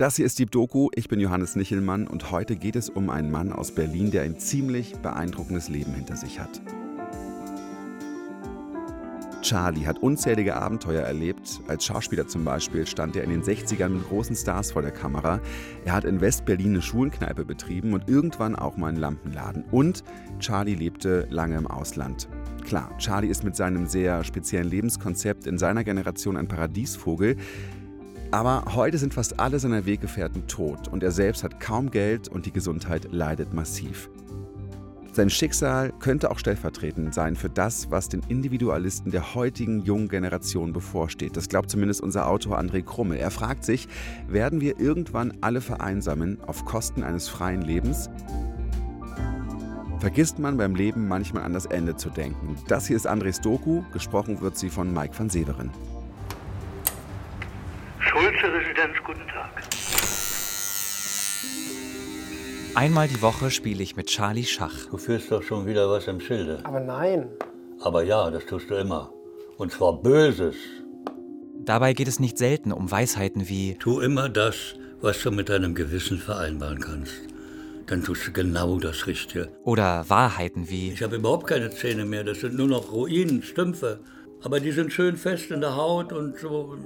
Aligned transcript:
Das 0.00 0.16
hier 0.16 0.24
ist 0.24 0.38
die 0.38 0.46
Doku. 0.46 0.88
Ich 0.94 1.08
bin 1.08 1.20
Johannes 1.20 1.56
Nichelmann 1.56 2.06
und 2.06 2.30
heute 2.30 2.56
geht 2.56 2.74
es 2.74 2.88
um 2.88 3.10
einen 3.10 3.30
Mann 3.30 3.52
aus 3.52 3.70
Berlin, 3.70 4.10
der 4.10 4.22
ein 4.22 4.38
ziemlich 4.38 4.96
beeindruckendes 4.96 5.68
Leben 5.68 5.92
hinter 5.92 6.16
sich 6.16 6.40
hat. 6.40 6.62
Charlie 9.42 9.84
hat 9.84 9.98
unzählige 9.98 10.56
Abenteuer 10.56 11.02
erlebt. 11.02 11.60
Als 11.68 11.84
Schauspieler 11.84 12.26
zum 12.26 12.44
Beispiel 12.44 12.86
stand 12.86 13.14
er 13.14 13.24
in 13.24 13.30
den 13.30 13.42
60ern 13.42 13.90
mit 13.90 14.08
großen 14.08 14.34
Stars 14.34 14.72
vor 14.72 14.80
der 14.80 14.90
Kamera. 14.90 15.38
Er 15.84 15.92
hat 15.92 16.06
in 16.06 16.22
West-Berlin 16.22 16.70
eine 16.70 16.82
Schulenkneipe 16.82 17.44
betrieben 17.44 17.92
und 17.92 18.08
irgendwann 18.08 18.56
auch 18.56 18.78
mal 18.78 18.88
einen 18.88 19.00
Lampenladen. 19.00 19.64
Und 19.70 20.02
Charlie 20.38 20.76
lebte 20.76 21.26
lange 21.28 21.58
im 21.58 21.66
Ausland. 21.66 22.26
Klar, 22.64 22.90
Charlie 22.96 23.28
ist 23.28 23.44
mit 23.44 23.54
seinem 23.54 23.86
sehr 23.86 24.24
speziellen 24.24 24.68
Lebenskonzept 24.68 25.46
in 25.46 25.58
seiner 25.58 25.84
Generation 25.84 26.38
ein 26.38 26.48
Paradiesvogel. 26.48 27.36
Aber 28.32 28.64
heute 28.76 28.96
sind 28.98 29.12
fast 29.12 29.40
alle 29.40 29.58
seiner 29.58 29.86
Weggefährten 29.86 30.46
tot 30.46 30.86
und 30.86 31.02
er 31.02 31.10
selbst 31.10 31.42
hat 31.42 31.58
kaum 31.58 31.90
Geld 31.90 32.28
und 32.28 32.46
die 32.46 32.52
Gesundheit 32.52 33.08
leidet 33.10 33.52
massiv. 33.52 34.08
Sein 35.12 35.28
Schicksal 35.28 35.92
könnte 35.98 36.30
auch 36.30 36.38
stellvertretend 36.38 37.12
sein 37.12 37.34
für 37.34 37.50
das, 37.50 37.90
was 37.90 38.08
den 38.08 38.22
Individualisten 38.28 39.10
der 39.10 39.34
heutigen 39.34 39.82
jungen 39.82 40.08
Generation 40.08 40.72
bevorsteht. 40.72 41.36
Das 41.36 41.48
glaubt 41.48 41.68
zumindest 41.68 42.00
unser 42.00 42.28
Autor 42.28 42.60
André 42.60 42.82
Krummel. 42.82 43.18
Er 43.18 43.32
fragt 43.32 43.64
sich, 43.64 43.88
werden 44.28 44.60
wir 44.60 44.78
irgendwann 44.78 45.34
alle 45.40 45.60
vereinsamen 45.60 46.38
auf 46.46 46.64
Kosten 46.64 47.02
eines 47.02 47.28
freien 47.28 47.62
Lebens? 47.62 48.08
Vergisst 49.98 50.38
man 50.38 50.56
beim 50.56 50.76
Leben 50.76 51.08
manchmal 51.08 51.42
an 51.42 51.52
das 51.52 51.66
Ende 51.66 51.96
zu 51.96 52.08
denken. 52.08 52.56
Das 52.68 52.86
hier 52.86 52.96
ist 52.96 53.08
Andres 53.08 53.40
Doku, 53.40 53.82
gesprochen 53.92 54.40
wird 54.40 54.56
sie 54.56 54.70
von 54.70 54.94
Mike 54.94 55.18
van 55.18 55.28
Severen. 55.28 55.70
Schulze 58.10 58.52
Residenz, 58.52 58.96
guten 59.04 59.26
Tag. 59.28 59.62
Einmal 62.74 63.08
die 63.08 63.22
Woche 63.22 63.50
spiele 63.50 63.82
ich 63.82 63.96
mit 63.96 64.06
Charlie 64.08 64.44
Schach. 64.44 64.86
Du 64.90 64.96
führst 64.96 65.30
doch 65.30 65.42
schon 65.42 65.66
wieder 65.66 65.88
was 65.90 66.06
im 66.08 66.20
Schilde. 66.20 66.58
Aber 66.64 66.80
nein. 66.80 67.28
Aber 67.80 68.02
ja, 68.02 68.30
das 68.30 68.46
tust 68.46 68.68
du 68.70 68.74
immer. 68.74 69.12
Und 69.58 69.72
zwar 69.72 69.92
Böses. 70.00 70.56
Dabei 71.64 71.92
geht 71.92 72.08
es 72.08 72.18
nicht 72.18 72.38
selten 72.38 72.72
um 72.72 72.90
Weisheiten 72.90 73.48
wie 73.48 73.74
Tu 73.78 74.00
immer 74.00 74.28
das, 74.28 74.74
was 75.00 75.22
du 75.22 75.30
mit 75.30 75.48
deinem 75.48 75.74
Gewissen 75.74 76.18
vereinbaren 76.18 76.80
kannst. 76.80 77.14
Dann 77.86 78.02
tust 78.02 78.26
du 78.26 78.32
genau 78.32 78.78
das 78.78 79.06
Richtige. 79.06 79.48
oder 79.64 80.04
Wahrheiten 80.08 80.68
wie 80.70 80.92
Ich 80.92 81.02
habe 81.02 81.16
überhaupt 81.16 81.46
keine 81.46 81.70
Zähne 81.70 82.04
mehr. 82.04 82.24
Das 82.24 82.40
sind 82.40 82.56
nur 82.56 82.68
noch 82.68 82.92
Ruinen, 82.92 83.42
Stümpfe. 83.42 84.00
Aber 84.42 84.58
die 84.58 84.72
sind 84.72 84.92
schön 84.92 85.16
fest 85.16 85.50
in 85.50 85.60
der 85.60 85.76
Haut 85.76 86.12
und 86.12 86.38
so. 86.38 86.76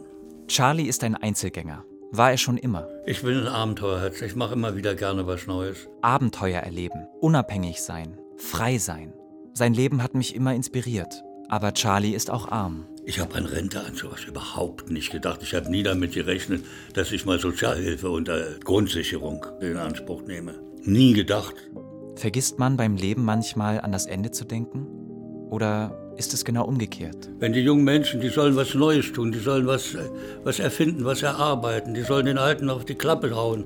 Charlie 0.47 0.85
ist 0.89 1.03
ein 1.05 1.17
Einzelgänger. 1.17 1.85
War 2.13 2.31
er 2.31 2.37
schon 2.37 2.59
immer. 2.59 2.87
Ich 3.07 3.23
bin 3.23 3.39
ein 3.39 3.49
Abenteuerherz. 3.49 4.21
Ich 4.23 4.37
mache 4.37 4.55
immer 4.55 4.77
wieder 4.77 4.95
gerne 4.95 5.27
was 5.27 5.47
Neues. 5.47 5.89
Abenteuer 6.03 6.61
erleben, 6.61 7.07
unabhängig 7.21 7.83
sein, 7.83 8.19
frei 8.37 8.79
sein. 8.79 9.13
Sein 9.55 9.75
Leben 9.75 10.03
hat 10.03 10.15
mich 10.15 10.35
immer 10.35 10.55
inspiriert. 10.55 11.25
Aber 11.49 11.73
Charlie 11.73 12.15
ist 12.15 12.31
auch 12.31 12.49
arm. 12.49 12.87
Ich 13.05 13.19
habe 13.21 13.35
an 13.35 13.47
Rente 13.47 13.81
an 13.85 13.95
sowas 13.95 14.25
überhaupt 14.25 14.91
nicht 14.91 15.11
gedacht. 15.13 15.41
Ich 15.43 15.55
habe 15.55 15.71
nie 15.71 15.83
damit 15.83 16.13
gerechnet, 16.13 16.65
dass 16.95 17.13
ich 17.13 17.27
mal 17.27 17.39
Sozialhilfe 17.39 18.09
unter 18.11 18.59
Grundsicherung 18.65 19.45
in 19.61 19.77
Anspruch 19.77 20.23
nehme. 20.23 20.55
Nie 20.83 21.13
gedacht. 21.13 21.55
Vergisst 22.17 22.59
man 22.59 22.77
beim 22.77 22.97
Leben 22.97 23.25
manchmal 23.25 23.81
an 23.81 23.93
das 23.93 24.07
Ende 24.07 24.31
zu 24.31 24.45
denken? 24.45 24.87
Oder 25.51 26.04
ist 26.17 26.35
es 26.35 26.45
genau 26.45 26.65
umgekehrt? 26.65 27.29
Wenn 27.39 27.53
die 27.53 27.61
jungen 27.61 27.85
Menschen, 27.85 28.21
die 28.21 28.29
sollen 28.29 28.57
was 28.57 28.75
Neues 28.75 29.13
tun, 29.13 29.33
die 29.33 29.39
sollen 29.39 29.67
was, 29.67 29.97
was 30.45 30.59
erfinden, 30.59 31.05
was 31.05 31.23
erarbeiten, 31.23 31.95
die 31.95 32.03
sollen 32.03 32.27
den 32.27 32.39
Alten 32.39 32.71
auf 32.71 32.85
die 32.85 32.95
Klappe 32.95 33.35
hauen, 33.35 33.65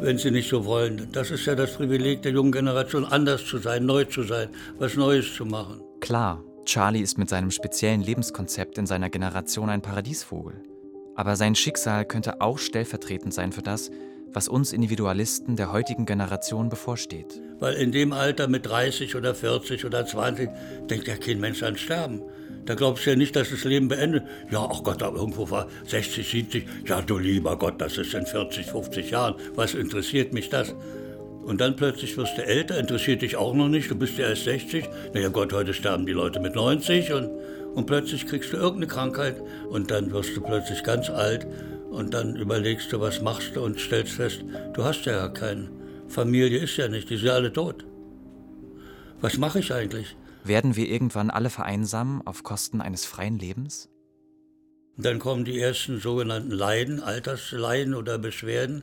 wenn 0.00 0.18
sie 0.18 0.30
nicht 0.30 0.48
so 0.48 0.64
wollen. 0.64 1.08
Das 1.12 1.30
ist 1.30 1.46
ja 1.46 1.54
das 1.54 1.74
Privileg 1.74 2.22
der 2.22 2.32
jungen 2.32 2.52
Generation, 2.52 3.04
anders 3.04 3.44
zu 3.44 3.58
sein, 3.58 3.86
neu 3.86 4.04
zu 4.04 4.22
sein, 4.22 4.48
was 4.78 4.96
Neues 4.96 5.34
zu 5.34 5.44
machen. 5.44 5.80
Klar, 6.00 6.42
Charlie 6.64 7.02
ist 7.02 7.18
mit 7.18 7.28
seinem 7.28 7.50
speziellen 7.50 8.00
Lebenskonzept 8.00 8.78
in 8.78 8.86
seiner 8.86 9.10
Generation 9.10 9.70
ein 9.70 9.82
Paradiesvogel. 9.82 10.62
Aber 11.16 11.36
sein 11.36 11.54
Schicksal 11.54 12.04
könnte 12.04 12.40
auch 12.40 12.58
stellvertretend 12.58 13.34
sein 13.34 13.52
für 13.52 13.62
das, 13.62 13.90
was 14.32 14.48
uns 14.48 14.72
Individualisten 14.72 15.56
der 15.56 15.72
heutigen 15.72 16.06
Generation 16.06 16.68
bevorsteht. 16.68 17.40
Weil 17.58 17.74
in 17.74 17.92
dem 17.92 18.12
Alter 18.12 18.48
mit 18.48 18.66
30 18.66 19.16
oder 19.16 19.34
40 19.34 19.84
oder 19.84 20.06
20 20.06 20.48
denkt 20.88 21.08
ja 21.08 21.16
kein 21.16 21.40
Mensch 21.40 21.62
an 21.62 21.76
Sterben. 21.76 22.22
Da 22.66 22.74
glaubst 22.74 23.06
du 23.06 23.10
ja 23.10 23.16
nicht, 23.16 23.34
dass 23.36 23.50
das 23.50 23.64
Leben 23.64 23.88
beendet. 23.88 24.24
Ja, 24.50 24.68
ach 24.70 24.82
Gott, 24.82 25.02
aber 25.02 25.18
irgendwo 25.18 25.50
war 25.50 25.66
60, 25.86 26.28
70. 26.28 26.64
Ja, 26.86 27.00
du 27.02 27.18
lieber 27.18 27.58
Gott, 27.58 27.80
das 27.80 27.98
ist 27.98 28.14
in 28.14 28.26
40, 28.26 28.66
50 28.66 29.10
Jahren. 29.10 29.34
Was 29.54 29.74
interessiert 29.74 30.32
mich 30.32 30.50
das? 30.50 30.74
Und 31.42 31.60
dann 31.60 31.74
plötzlich 31.74 32.16
wirst 32.16 32.36
du 32.36 32.44
älter, 32.44 32.78
interessiert 32.78 33.22
dich 33.22 33.36
auch 33.36 33.54
noch 33.54 33.68
nicht, 33.68 33.90
du 33.90 33.96
bist 33.96 34.18
ja 34.18 34.28
erst 34.28 34.44
60. 34.44 34.88
Na 35.14 35.20
ja 35.20 35.28
Gott, 35.30 35.52
heute 35.52 35.74
sterben 35.74 36.06
die 36.06 36.12
Leute 36.12 36.38
mit 36.38 36.54
90 36.54 37.12
und, 37.12 37.30
und 37.74 37.86
plötzlich 37.86 38.26
kriegst 38.26 38.52
du 38.52 38.56
irgendeine 38.56 38.86
Krankheit 38.86 39.42
und 39.70 39.90
dann 39.90 40.12
wirst 40.12 40.36
du 40.36 40.42
plötzlich 40.42 40.84
ganz 40.84 41.08
alt 41.08 41.46
und 41.90 42.14
dann 42.14 42.36
überlegst 42.36 42.92
du, 42.92 43.00
was 43.00 43.20
machst 43.20 43.56
du 43.56 43.62
und 43.62 43.78
stellst 43.78 44.12
fest, 44.12 44.44
du 44.74 44.84
hast 44.84 45.04
ja 45.04 45.28
keinen. 45.28 45.70
Familie 46.08 46.60
ist 46.60 46.76
ja 46.76 46.88
nicht, 46.88 47.10
die 47.10 47.16
sind 47.16 47.26
ja 47.26 47.34
alle 47.34 47.52
tot. 47.52 47.84
Was 49.20 49.36
mache 49.36 49.58
ich 49.58 49.72
eigentlich? 49.72 50.16
Werden 50.44 50.76
wir 50.76 50.88
irgendwann 50.88 51.30
alle 51.30 51.50
vereinsamen 51.50 52.26
auf 52.26 52.42
Kosten 52.42 52.80
eines 52.80 53.04
freien 53.04 53.38
Lebens? 53.38 53.88
Dann 54.96 55.18
kommen 55.18 55.44
die 55.44 55.60
ersten 55.60 56.00
sogenannten 56.00 56.50
Leiden, 56.50 57.00
Altersleiden 57.00 57.94
oder 57.94 58.18
Beschwerden. 58.18 58.82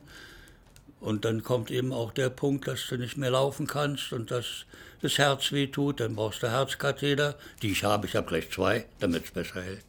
Und 1.00 1.24
dann 1.24 1.42
kommt 1.42 1.70
eben 1.70 1.92
auch 1.92 2.12
der 2.12 2.28
Punkt, 2.28 2.66
dass 2.66 2.86
du 2.88 2.96
nicht 2.96 3.16
mehr 3.16 3.30
laufen 3.30 3.66
kannst 3.66 4.12
und 4.12 4.30
dass 4.30 4.66
das 5.00 5.18
Herz 5.18 5.52
weh 5.52 5.68
tut. 5.68 6.00
Dann 6.00 6.16
brauchst 6.16 6.42
du 6.42 6.50
Herzkatheter, 6.50 7.36
die 7.62 7.72
ich 7.72 7.84
habe. 7.84 8.06
Ich 8.06 8.16
habe 8.16 8.26
gleich 8.26 8.50
zwei, 8.50 8.86
damit 8.98 9.24
es 9.24 9.30
besser 9.30 9.62
hält. 9.62 9.84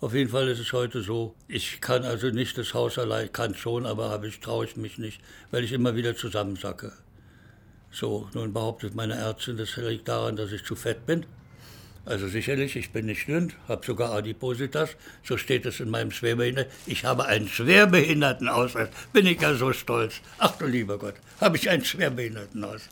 Auf 0.00 0.14
jeden 0.14 0.30
Fall 0.30 0.48
ist 0.48 0.60
es 0.60 0.72
heute 0.72 1.02
so, 1.02 1.34
ich 1.46 1.82
kann 1.82 2.04
also 2.04 2.30
nicht 2.30 2.56
das 2.56 2.72
Haus 2.72 2.98
allein, 2.98 3.30
kann 3.32 3.54
schon, 3.54 3.84
aber 3.84 4.08
habe 4.08 4.28
ich, 4.28 4.40
traue 4.40 4.64
ich 4.64 4.76
mich 4.76 4.96
nicht, 4.96 5.20
weil 5.50 5.62
ich 5.62 5.72
immer 5.72 5.94
wieder 5.94 6.16
zusammensacke. 6.16 6.92
So, 7.90 8.26
nun 8.32 8.54
behauptet 8.54 8.94
meine 8.94 9.16
Ärztin, 9.16 9.58
das 9.58 9.76
liegt 9.76 10.08
daran, 10.08 10.36
dass 10.36 10.52
ich 10.52 10.64
zu 10.64 10.74
fett 10.74 11.04
bin. 11.04 11.26
Also 12.06 12.28
sicherlich, 12.28 12.76
ich 12.76 12.92
bin 12.92 13.06
nicht 13.06 13.28
dünn, 13.28 13.52
habe 13.68 13.84
sogar 13.84 14.12
Adipositas, 14.12 14.96
so 15.22 15.36
steht 15.36 15.66
es 15.66 15.80
in 15.80 15.90
meinem 15.90 16.12
Schwerbehinderten. 16.12 16.72
Ich 16.86 17.04
habe 17.04 17.26
einen 17.26 17.46
Schwerbehindertenausweis, 17.46 18.88
bin 19.12 19.26
ich 19.26 19.42
ja 19.42 19.52
so 19.52 19.74
stolz. 19.74 20.22
Ach 20.38 20.56
du 20.56 20.64
lieber 20.64 20.96
Gott, 20.96 21.16
habe 21.42 21.58
ich 21.58 21.68
einen 21.68 21.84
Schwerbehindertenausweis. 21.84 22.88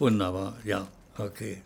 Wunderbar, 0.00 0.56
ja, 0.64 0.88
okay. 1.18 1.62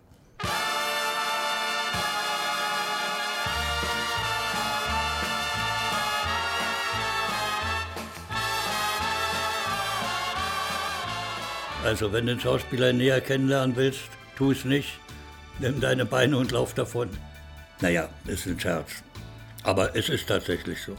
Also, 11.85 12.13
wenn 12.13 12.27
du 12.27 12.33
einen 12.33 12.41
Schauspieler 12.41 12.93
näher 12.93 13.21
kennenlernen 13.21 13.75
willst, 13.75 14.01
tu 14.37 14.51
es 14.51 14.65
nicht. 14.65 14.99
Nimm 15.59 15.81
deine 15.81 16.05
Beine 16.05 16.37
und 16.37 16.53
lauf 16.53 16.75
davon. 16.75 17.09
Naja, 17.81 18.09
ist 18.27 18.47
ein 18.47 18.61
Scherz. 18.61 18.91
Aber 19.63 19.97
es 19.97 20.09
ist 20.11 20.29
tatsächlich 20.29 20.83
so. 20.83 20.95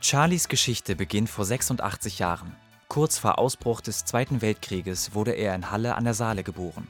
Charlies 0.00 0.48
Geschichte 0.48 0.96
beginnt 0.96 1.28
vor 1.28 1.44
86 1.44 2.18
Jahren. 2.18 2.54
Kurz 2.88 3.18
vor 3.18 3.38
Ausbruch 3.38 3.80
des 3.80 4.04
Zweiten 4.04 4.40
Weltkrieges 4.40 5.14
wurde 5.14 5.32
er 5.32 5.54
in 5.54 5.70
Halle 5.70 5.96
an 5.96 6.04
der 6.04 6.14
Saale 6.14 6.42
geboren. 6.42 6.86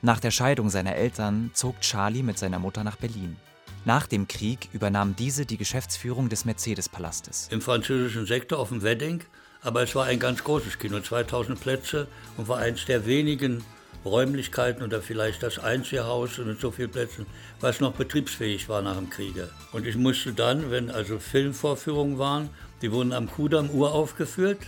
Nach 0.00 0.20
der 0.20 0.30
Scheidung 0.30 0.70
seiner 0.70 0.94
Eltern 0.94 1.50
zog 1.52 1.80
Charlie 1.80 2.22
mit 2.22 2.38
seiner 2.38 2.58
Mutter 2.58 2.84
nach 2.84 2.96
Berlin. 2.96 3.36
Nach 3.84 4.06
dem 4.06 4.28
Krieg 4.28 4.68
übernahm 4.72 5.16
diese 5.16 5.44
die 5.44 5.56
Geschäftsführung 5.58 6.30
des 6.30 6.46
Mercedes-Palastes. 6.46 7.48
Im 7.50 7.60
französischen 7.60 8.26
Sektor 8.26 8.58
auf 8.58 8.68
dem 8.68 8.82
Wedding. 8.82 9.22
Aber 9.62 9.82
es 9.82 9.94
war 9.94 10.06
ein 10.06 10.18
ganz 10.18 10.42
großes 10.42 10.78
Kino, 10.78 11.00
2000 11.00 11.60
Plätze 11.60 12.06
und 12.36 12.48
war 12.48 12.58
eines 12.58 12.84
der 12.86 13.06
wenigen 13.06 13.62
Räumlichkeiten 14.04 14.82
oder 14.82 15.02
vielleicht 15.02 15.42
das 15.42 15.58
einzige 15.58 16.06
Haus 16.06 16.38
mit 16.38 16.60
so 16.60 16.70
vielen 16.70 16.90
Plätzen, 16.90 17.26
was 17.60 17.80
noch 17.80 17.92
betriebsfähig 17.92 18.68
war 18.68 18.80
nach 18.80 18.96
dem 18.96 19.10
Kriege. 19.10 19.50
Und 19.72 19.86
ich 19.86 19.96
musste 19.96 20.32
dann, 20.32 20.70
wenn 20.70 20.90
also 20.90 21.18
Filmvorführungen 21.18 22.18
waren, 22.18 22.48
die 22.80 22.92
wurden 22.92 23.12
am 23.12 23.30
Kudamm 23.30 23.68
uraufgeführt 23.70 24.60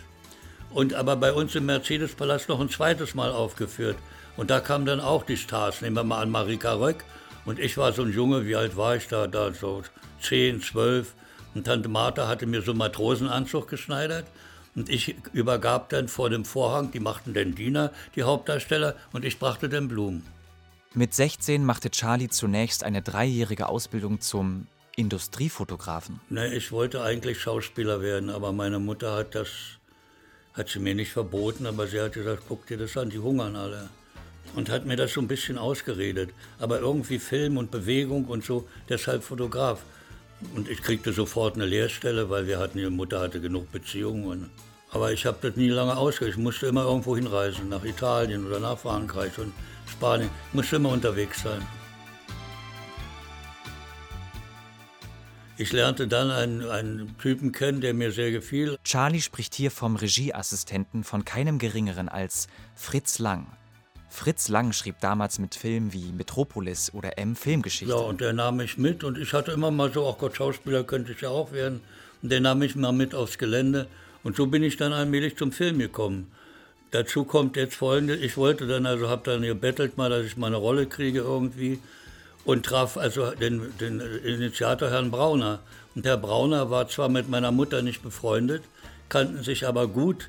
und 0.70 0.92
aber 0.94 1.16
bei 1.16 1.32
uns 1.32 1.54
im 1.54 1.66
Mercedes-Palast 1.66 2.48
noch 2.50 2.60
ein 2.60 2.68
zweites 2.68 3.14
Mal 3.14 3.30
aufgeführt. 3.30 3.96
Und 4.36 4.50
da 4.50 4.60
kamen 4.60 4.86
dann 4.86 5.00
auch 5.00 5.24
die 5.24 5.36
Stars, 5.36 5.80
nehmen 5.80 5.96
wir 5.96 6.04
mal 6.04 6.20
an 6.20 6.30
Marika 6.30 6.74
Röck. 6.74 7.04
Und 7.44 7.58
ich 7.58 7.76
war 7.76 7.92
so 7.92 8.02
ein 8.02 8.12
Junge, 8.12 8.46
wie 8.46 8.56
alt 8.56 8.76
war 8.76 8.96
ich 8.96 9.08
da? 9.08 9.26
Da 9.26 9.52
so 9.52 9.82
10, 10.22 10.62
12. 10.62 11.12
Und 11.54 11.64
Tante 11.64 11.88
Martha 11.88 12.28
hatte 12.28 12.46
mir 12.46 12.62
so 12.62 12.70
einen 12.70 12.78
Matrosenanzug 12.78 13.68
geschneidert. 13.68 14.26
Und 14.74 14.88
ich 14.88 15.16
übergab 15.32 15.90
dann 15.90 16.08
vor 16.08 16.30
dem 16.30 16.44
Vorhang, 16.44 16.90
die 16.92 17.00
machten 17.00 17.34
den 17.34 17.54
Diener, 17.54 17.92
die 18.16 18.22
Hauptdarsteller, 18.22 18.96
und 19.12 19.24
ich 19.24 19.38
brachte 19.38 19.68
den 19.68 19.88
Blumen. 19.88 20.24
Mit 20.94 21.14
16 21.14 21.64
machte 21.64 21.90
Charlie 21.90 22.28
zunächst 22.28 22.84
eine 22.84 23.02
dreijährige 23.02 23.68
Ausbildung 23.68 24.20
zum 24.20 24.66
Industriefotografen. 24.96 26.20
Ne, 26.28 26.54
ich 26.54 26.70
wollte 26.72 27.02
eigentlich 27.02 27.40
Schauspieler 27.40 28.02
werden, 28.02 28.30
aber 28.30 28.52
meine 28.52 28.78
Mutter 28.78 29.14
hat 29.14 29.34
das 29.34 29.48
Hat 30.54 30.68
sie 30.68 30.80
mir 30.80 30.94
nicht 30.94 31.12
verboten, 31.12 31.66
aber 31.66 31.86
sie 31.86 31.98
hat 31.98 32.12
gesagt, 32.12 32.42
guck 32.46 32.66
dir 32.66 32.76
das 32.76 32.94
an, 32.96 33.08
die 33.08 33.18
hungern 33.18 33.56
alle. 33.56 33.88
Und 34.54 34.68
hat 34.68 34.84
mir 34.84 34.96
das 34.96 35.14
so 35.14 35.20
ein 35.22 35.28
bisschen 35.28 35.56
ausgeredet. 35.56 36.30
Aber 36.58 36.80
irgendwie 36.80 37.18
Film 37.18 37.56
und 37.56 37.70
Bewegung 37.70 38.26
und 38.26 38.44
so, 38.44 38.68
deshalb 38.88 39.24
Fotograf. 39.24 39.82
Und 40.54 40.68
ich 40.68 40.82
kriegte 40.82 41.12
sofort 41.12 41.54
eine 41.54 41.66
Lehrstelle, 41.66 42.30
weil 42.30 42.46
wir 42.46 42.58
hatten, 42.58 42.78
ihre 42.78 42.90
Mutter 42.90 43.20
hatte 43.20 43.40
genug 43.40 43.72
Beziehungen. 43.72 44.50
Aber 44.90 45.12
ich 45.12 45.24
habe 45.24 45.38
das 45.40 45.56
nie 45.56 45.68
lange 45.68 45.96
ausgehalten. 45.96 46.38
Ich 46.38 46.44
musste 46.44 46.66
immer 46.66 46.84
irgendwo 46.84 47.16
hinreisen, 47.16 47.68
nach 47.68 47.84
Italien 47.84 48.46
oder 48.46 48.60
nach 48.60 48.78
Frankreich 48.78 49.38
und 49.38 49.52
Spanien. 49.86 50.30
Ich 50.48 50.54
musste 50.54 50.76
immer 50.76 50.90
unterwegs 50.90 51.42
sein. 51.42 51.66
Ich 55.58 55.72
lernte 55.72 56.08
dann 56.08 56.30
einen, 56.30 56.68
einen 56.68 57.16
Typen 57.18 57.52
kennen, 57.52 57.80
der 57.80 57.94
mir 57.94 58.10
sehr 58.10 58.30
gefiel. 58.30 58.78
Charlie 58.84 59.20
spricht 59.20 59.54
hier 59.54 59.70
vom 59.70 59.96
Regieassistenten 59.96 61.04
von 61.04 61.24
keinem 61.24 61.58
geringeren 61.58 62.08
als 62.08 62.48
Fritz 62.74 63.18
Lang. 63.18 63.46
Fritz 64.12 64.48
Lang 64.48 64.72
schrieb 64.72 64.96
damals 65.00 65.38
mit 65.38 65.54
Filmen 65.54 65.92
wie 65.94 66.12
Metropolis 66.12 66.92
oder 66.92 67.18
M 67.18 67.34
Filmgeschichte. 67.34 67.94
Ja, 67.94 68.00
und 68.00 68.20
der 68.20 68.34
nahm 68.34 68.58
mich 68.58 68.76
mit 68.76 69.04
und 69.04 69.16
ich 69.16 69.32
hatte 69.32 69.52
immer 69.52 69.70
mal 69.70 69.90
so, 69.90 70.06
ach 70.06 70.18
Gott, 70.18 70.36
Schauspieler 70.36 70.84
könnte 70.84 71.12
ich 71.12 71.22
ja 71.22 71.30
auch 71.30 71.50
werden. 71.50 71.80
Und 72.22 72.30
der 72.30 72.40
nahm 72.40 72.58
mich 72.58 72.76
mal 72.76 72.92
mit 72.92 73.14
aufs 73.14 73.38
Gelände 73.38 73.86
und 74.22 74.36
so 74.36 74.46
bin 74.46 74.62
ich 74.62 74.76
dann 74.76 74.92
allmählich 74.92 75.36
zum 75.38 75.50
Film 75.50 75.78
gekommen. 75.78 76.30
Dazu 76.90 77.24
kommt 77.24 77.56
jetzt 77.56 77.74
folgendes, 77.74 78.20
ich 78.20 78.36
wollte 78.36 78.66
dann, 78.66 78.84
also 78.84 79.08
habe 79.08 79.22
dann 79.24 79.42
gebettelt 79.42 79.96
mal, 79.96 80.10
dass 80.10 80.26
ich 80.26 80.36
mal 80.36 80.48
eine 80.48 80.56
Rolle 80.56 80.86
kriege 80.86 81.20
irgendwie 81.20 81.80
und 82.44 82.66
traf 82.66 82.98
also 82.98 83.30
den, 83.30 83.72
den 83.80 84.00
Initiator 84.00 84.90
Herrn 84.90 85.10
Brauner. 85.10 85.60
Und 85.94 86.04
Herr 86.04 86.18
Brauner 86.18 86.70
war 86.70 86.86
zwar 86.86 87.08
mit 87.08 87.30
meiner 87.30 87.50
Mutter 87.50 87.80
nicht 87.80 88.02
befreundet, 88.02 88.62
kannten 89.08 89.42
sich 89.42 89.66
aber 89.66 89.88
gut, 89.88 90.28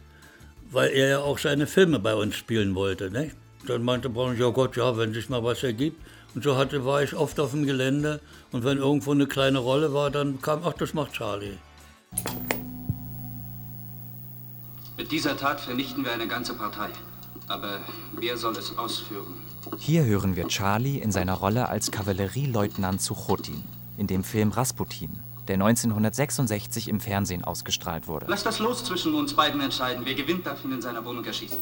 weil 0.71 0.89
er 0.91 1.09
ja 1.09 1.19
auch 1.19 1.37
seine 1.37 1.67
Filme 1.67 1.99
bei 1.99 2.15
uns 2.15 2.35
spielen 2.35 2.75
wollte. 2.75 3.11
Nicht? 3.11 3.35
Dann 3.67 3.83
meinte 3.83 4.09
Braun, 4.09 4.37
ja 4.37 4.49
Gott, 4.49 4.75
ja, 4.75 4.97
wenn 4.97 5.13
sich 5.13 5.29
mal 5.29 5.43
was 5.43 5.63
ergibt. 5.63 6.01
Und 6.35 6.43
so 6.43 6.57
hatte, 6.57 6.83
war 6.85 7.03
ich 7.03 7.15
oft 7.15 7.39
auf 7.39 7.51
dem 7.51 7.65
Gelände 7.65 8.19
und 8.51 8.63
wenn 8.63 8.77
irgendwo 8.77 9.11
eine 9.11 9.27
kleine 9.27 9.59
Rolle 9.59 9.93
war, 9.93 10.09
dann 10.09 10.41
kam, 10.41 10.61
ach, 10.63 10.73
das 10.73 10.93
macht 10.93 11.13
Charlie. 11.13 11.57
Mit 14.97 15.11
dieser 15.11 15.37
Tat 15.37 15.61
vernichten 15.61 16.03
wir 16.03 16.11
eine 16.11 16.27
ganze 16.27 16.55
Partei. 16.55 16.89
Aber 17.47 17.79
wer 18.13 18.37
soll 18.37 18.55
es 18.57 18.77
ausführen? 18.77 19.33
Hier 19.77 20.05
hören 20.05 20.35
wir 20.35 20.47
Charlie 20.47 20.97
in 20.99 21.11
seiner 21.11 21.33
Rolle 21.33 21.69
als 21.69 21.91
Kavallerieleutnant 21.91 23.01
Suchotin 23.01 23.63
in 23.97 24.07
dem 24.07 24.23
Film 24.23 24.51
Rasputin, 24.51 25.19
der 25.47 25.55
1966 25.55 26.89
im 26.89 26.99
Fernsehen 26.99 27.43
ausgestrahlt 27.43 28.07
wurde. 28.07 28.25
Lass 28.27 28.43
das 28.43 28.59
los 28.59 28.83
zwischen 28.83 29.13
uns 29.13 29.33
beiden 29.33 29.61
entscheiden. 29.61 30.03
Wer 30.05 30.15
gewinnt, 30.15 30.45
darf 30.45 30.63
ihn 30.63 30.71
in 30.71 30.81
seiner 30.81 31.05
Wohnung 31.05 31.23
erschießen. 31.25 31.59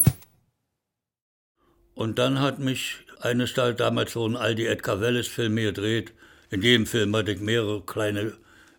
Und 1.94 2.18
dann 2.18 2.40
hat 2.40 2.58
mich 2.58 2.98
eines 3.20 3.54
Tages, 3.54 3.76
damals 3.76 4.16
wurden 4.16 4.36
all 4.36 4.54
die 4.54 4.66
Edgar 4.66 5.00
Wallace-Filme 5.00 5.62
gedreht. 5.62 6.12
In 6.50 6.62
jedem 6.62 6.86
Film 6.86 7.14
hatte 7.14 7.32
ich 7.32 7.40
mehrere 7.40 7.82
kleine, 7.82 8.32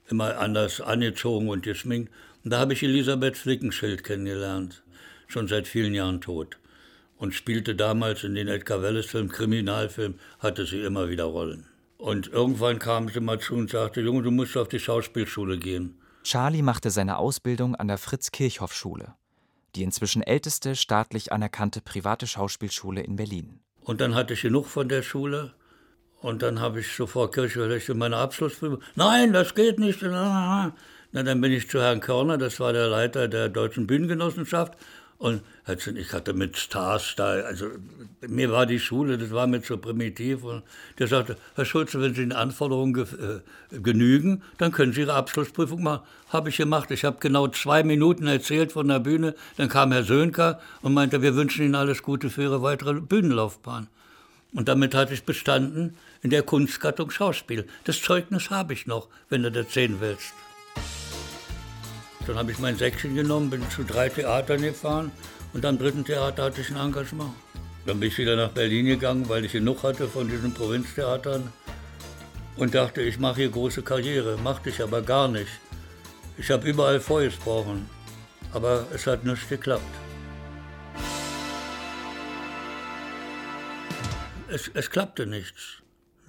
immer 0.09 0.37
anders 0.37 0.81
angezogen 0.81 1.49
und 1.49 1.63
geschminkt. 1.63 2.11
Und 2.43 2.51
da 2.51 2.59
habe 2.59 2.73
ich 2.73 2.83
Elisabeth 2.83 3.37
Flickenschild 3.37 4.03
kennengelernt, 4.03 4.83
schon 5.27 5.47
seit 5.47 5.67
vielen 5.67 5.93
Jahren 5.93 6.21
tot. 6.21 6.57
Und 7.17 7.33
spielte 7.33 7.75
damals 7.75 8.23
in 8.23 8.35
den 8.35 8.47
Edgar 8.47 8.81
Wallace-Filmen, 8.81 9.31
Kriminalfilmen, 9.31 10.19
hatte 10.39 10.65
sie 10.65 10.81
immer 10.81 11.09
wieder 11.09 11.25
Rollen. 11.25 11.67
Und 11.97 12.27
irgendwann 12.27 12.79
kam 12.79 13.07
sie 13.07 13.21
mal 13.21 13.39
zu 13.39 13.53
und 13.53 13.69
sagte, 13.69 14.01
Junge, 14.01 14.23
du 14.23 14.31
musst 14.31 14.57
auf 14.57 14.67
die 14.67 14.79
Schauspielschule 14.79 15.57
gehen. 15.57 15.95
Charlie 16.23 16.61
machte 16.61 16.89
seine 16.89 17.17
Ausbildung 17.17 17.75
an 17.75 17.87
der 17.87 17.97
Fritz-Kirchhoff-Schule 17.97 19.13
die 19.75 19.83
inzwischen 19.83 20.21
älteste 20.21 20.75
staatlich 20.75 21.31
anerkannte 21.31 21.81
private 21.81 22.27
Schauspielschule 22.27 23.01
in 23.01 23.15
Berlin. 23.15 23.59
Und 23.81 24.01
dann 24.01 24.15
hatte 24.15 24.33
ich 24.33 24.41
genug 24.41 24.67
von 24.67 24.89
der 24.89 25.01
Schule. 25.01 25.53
Und 26.21 26.41
dann 26.41 26.61
habe 26.61 26.79
ich 26.79 26.95
sofort 26.95 27.33
Kirchhoff 27.33 27.89
in 27.89 27.97
meine 27.97 28.15
Abschlussprüfung. 28.15 28.81
Nein, 28.95 29.33
das 29.33 29.55
geht 29.55 29.77
nicht. 29.77 30.01
Na, 30.01 30.73
dann 31.11 31.41
bin 31.41 31.51
ich 31.51 31.69
zu 31.69 31.81
Herrn 31.81 31.99
Körner, 31.99 32.37
das 32.37 32.59
war 32.59 32.73
der 32.73 32.87
Leiter 32.87 33.27
der 33.27 33.49
Deutschen 33.49 33.85
Bühnengenossenschaft. 33.87 34.73
Und 35.17 35.41
ich 35.95 36.11
hatte 36.11 36.33
mit 36.33 36.57
Stars 36.57 37.13
da, 37.15 37.31
also 37.31 37.67
mir 38.27 38.51
war 38.51 38.65
die 38.65 38.79
Schule, 38.79 39.17
das 39.17 39.31
war 39.31 39.47
mir 39.47 39.61
zu 39.61 39.77
primitiv. 39.77 40.43
Und 40.43 40.63
der 40.99 41.07
sagte, 41.07 41.37
Herr 41.55 41.65
Schulze, 41.65 42.01
wenn 42.01 42.13
Sie 42.13 42.21
den 42.21 42.33
Anforderungen 42.33 42.93
ge 42.93 43.03
äh, 43.03 43.79
genügen, 43.79 44.41
dann 44.57 44.71
können 44.71 44.91
Sie 44.91 45.01
Ihre 45.01 45.13
Abschlussprüfung 45.13 45.81
machen. 45.81 46.03
Habe 46.29 46.49
ich 46.49 46.57
gemacht. 46.57 46.91
Ich 46.91 47.05
habe 47.05 47.17
genau 47.19 47.47
zwei 47.47 47.83
Minuten 47.83 48.27
erzählt 48.27 48.73
von 48.73 48.87
der 48.87 48.99
Bühne. 48.99 49.35
Dann 49.55 49.69
kam 49.69 49.91
Herr 49.91 50.03
Sönker 50.03 50.59
und 50.81 50.93
meinte, 50.93 51.21
wir 51.21 51.35
wünschen 51.35 51.63
Ihnen 51.65 51.75
alles 51.75 52.03
Gute 52.03 52.29
für 52.29 52.43
Ihre 52.43 52.61
weitere 52.61 52.93
Bühnenlaufbahn. 52.99 53.87
Und 54.53 54.67
damit 54.67 54.93
hatte 54.93 55.13
ich 55.13 55.23
bestanden 55.23 55.95
in 56.21 56.29
der 56.29 56.43
Kunstgattung 56.43 57.11
Schauspiel. 57.11 57.67
Das 57.85 58.01
Zeugnis 58.01 58.49
habe 58.49 58.73
ich 58.73 58.87
noch, 58.87 59.07
wenn 59.29 59.43
du 59.43 59.51
das 59.51 59.73
sehen 59.73 59.97
willst. 59.99 60.33
Dann 62.25 62.37
habe 62.37 62.51
ich 62.51 62.59
mein 62.59 62.77
Säckchen 62.77 63.15
genommen, 63.15 63.49
bin 63.49 63.69
zu 63.69 63.83
drei 63.83 64.07
Theatern 64.07 64.61
gefahren 64.61 65.11
und 65.53 65.65
am 65.65 65.77
dritten 65.77 66.05
Theater 66.05 66.43
hatte 66.43 66.61
ich 66.61 66.69
ein 66.69 66.77
Engagement. 66.77 67.31
Dann 67.85 67.99
bin 67.99 68.07
ich 68.07 68.17
wieder 68.17 68.37
nach 68.37 68.51
Berlin 68.51 68.85
gegangen, 68.85 69.27
weil 69.27 69.43
ich 69.43 69.51
genug 69.51 69.83
hatte 69.83 70.07
von 70.07 70.29
diesen 70.29 70.53
Provinztheatern 70.53 71.51
und 72.55 72.73
dachte, 72.73 73.01
ich 73.01 73.19
mache 73.19 73.41
hier 73.41 73.49
große 73.49 73.81
Karriere. 73.81 74.37
Machte 74.37 74.69
ich 74.69 74.81
aber 74.81 75.01
gar 75.01 75.27
nicht. 75.27 75.51
Ich 76.37 76.49
habe 76.49 76.67
überall 76.67 77.01
vorgesprochen, 77.01 77.89
aber 78.53 78.87
es 78.93 79.05
hat 79.05 79.25
nicht 79.25 79.49
geklappt. 79.49 79.83
Es, 84.47 84.71
es 84.73 84.89
klappte 84.89 85.25
nichts. 85.25 85.81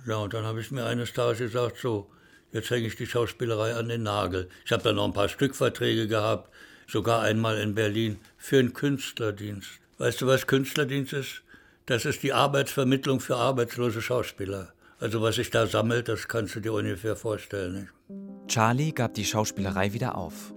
Ja, 0.06 0.17
und 0.17 0.35
dann 0.35 0.44
habe 0.44 0.61
ich 0.61 0.70
mir 0.70 0.87
eines 0.87 1.12
Tages 1.12 1.38
gesagt, 1.38 1.79
so, 1.79 2.11
jetzt 2.55 2.71
hänge 2.71 2.87
ich 2.87 2.97
die 2.97 3.06
Schauspielerei 3.06 3.75
an 3.75 3.89
den 3.89 4.05
Nagel. 4.05 4.49
Ich 4.65 4.73
habe 4.73 4.83
dann 4.83 4.97
noch 4.97 5.05
ein 5.05 5.12
paar 5.12 5.29
Stückverträge 5.29 6.09
gehabt, 6.09 6.51
sogar 6.87 7.21
einmal 7.21 7.59
in 7.59 7.75
Berlin 7.75 8.19
für 8.39 8.59
einen 8.59 8.73
Künstlerdienst. 8.73 9.69
Weißt 9.99 10.21
du, 10.23 10.27
was 10.27 10.47
Künstlerdienst 10.47 11.12
ist? 11.12 11.43
Das 11.87 12.06
ist 12.06 12.23
die 12.23 12.33
Arbeitsvermittlung 12.33 13.21
für 13.21 13.37
arbeitslose 13.37 14.01
Schauspieler. 14.01 14.73
Also 14.99 15.21
was 15.21 15.35
sich 15.35 15.51
da 15.51 15.67
sammelt, 15.67 16.09
das 16.09 16.29
kannst 16.29 16.55
du 16.55 16.61
dir 16.61 16.73
ungefähr 16.73 17.17
vorstellen. 17.17 17.75
Nicht? 17.75 18.49
Charlie 18.49 18.93
gab 18.93 19.15
die 19.15 19.25
Schauspielerei 19.25 19.93
wieder 19.93 20.17
auf 20.17 20.55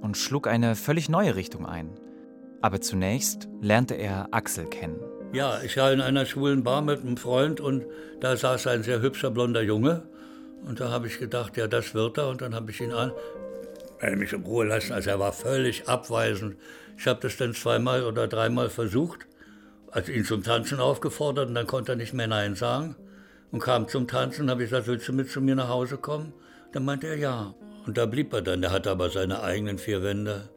und 0.00 0.16
schlug 0.16 0.46
eine 0.46 0.76
völlig 0.76 1.08
neue 1.08 1.36
Richtung 1.36 1.66
ein. 1.66 1.90
Aber 2.62 2.80
zunächst 2.80 3.48
lernte 3.60 3.94
er 3.94 4.28
Axel 4.30 4.66
kennen. 4.66 5.00
Ja, 5.32 5.60
ich 5.62 5.76
war 5.76 5.92
in 5.92 6.00
einer 6.00 6.26
schwulen 6.26 6.62
Bar 6.62 6.82
mit 6.82 7.00
einem 7.00 7.16
Freund 7.16 7.60
und 7.60 7.84
da 8.20 8.36
saß 8.36 8.66
ein 8.68 8.82
sehr 8.82 9.00
hübscher 9.00 9.30
blonder 9.30 9.62
Junge 9.62 10.02
und 10.66 10.80
da 10.80 10.90
habe 10.90 11.06
ich 11.06 11.18
gedacht, 11.18 11.56
ja, 11.56 11.66
das 11.66 11.94
wird 11.94 12.18
er. 12.18 12.28
Und 12.28 12.42
dann 12.42 12.54
habe 12.54 12.70
ich 12.70 12.80
ihn 12.80 12.92
an, 12.92 13.12
er 13.98 14.16
mich 14.16 14.32
in 14.32 14.42
Ruhe 14.42 14.66
lassen. 14.66 14.92
Also 14.92 15.10
er 15.10 15.18
war 15.18 15.32
völlig 15.32 15.88
abweisend. 15.88 16.56
Ich 16.98 17.06
habe 17.06 17.20
das 17.20 17.36
dann 17.36 17.54
zweimal 17.54 18.04
oder 18.04 18.28
dreimal 18.28 18.70
versucht, 18.70 19.20
also 19.90 20.12
ihn 20.12 20.24
zum 20.24 20.42
Tanzen 20.42 20.80
aufgefordert 20.80 21.48
und 21.48 21.54
dann 21.54 21.66
konnte 21.66 21.92
er 21.92 21.96
nicht 21.96 22.12
mehr 22.12 22.26
Nein 22.26 22.54
sagen. 22.54 22.96
Und 23.50 23.60
kam 23.60 23.88
zum 23.88 24.06
Tanzen, 24.06 24.48
habe 24.48 24.62
ich 24.62 24.70
gesagt, 24.70 24.86
willst 24.86 25.08
du 25.08 25.12
mit 25.12 25.30
zu 25.30 25.40
mir 25.40 25.56
nach 25.56 25.68
Hause 25.68 25.96
kommen? 25.96 26.32
Dann 26.72 26.84
meinte 26.84 27.08
er 27.08 27.16
ja. 27.16 27.54
Und 27.86 27.98
da 27.98 28.06
blieb 28.06 28.32
er 28.32 28.42
dann. 28.42 28.62
Er 28.62 28.70
hatte 28.70 28.90
aber 28.90 29.10
seine 29.10 29.42
eigenen 29.42 29.78
vier 29.78 30.02
Wände. 30.02 30.50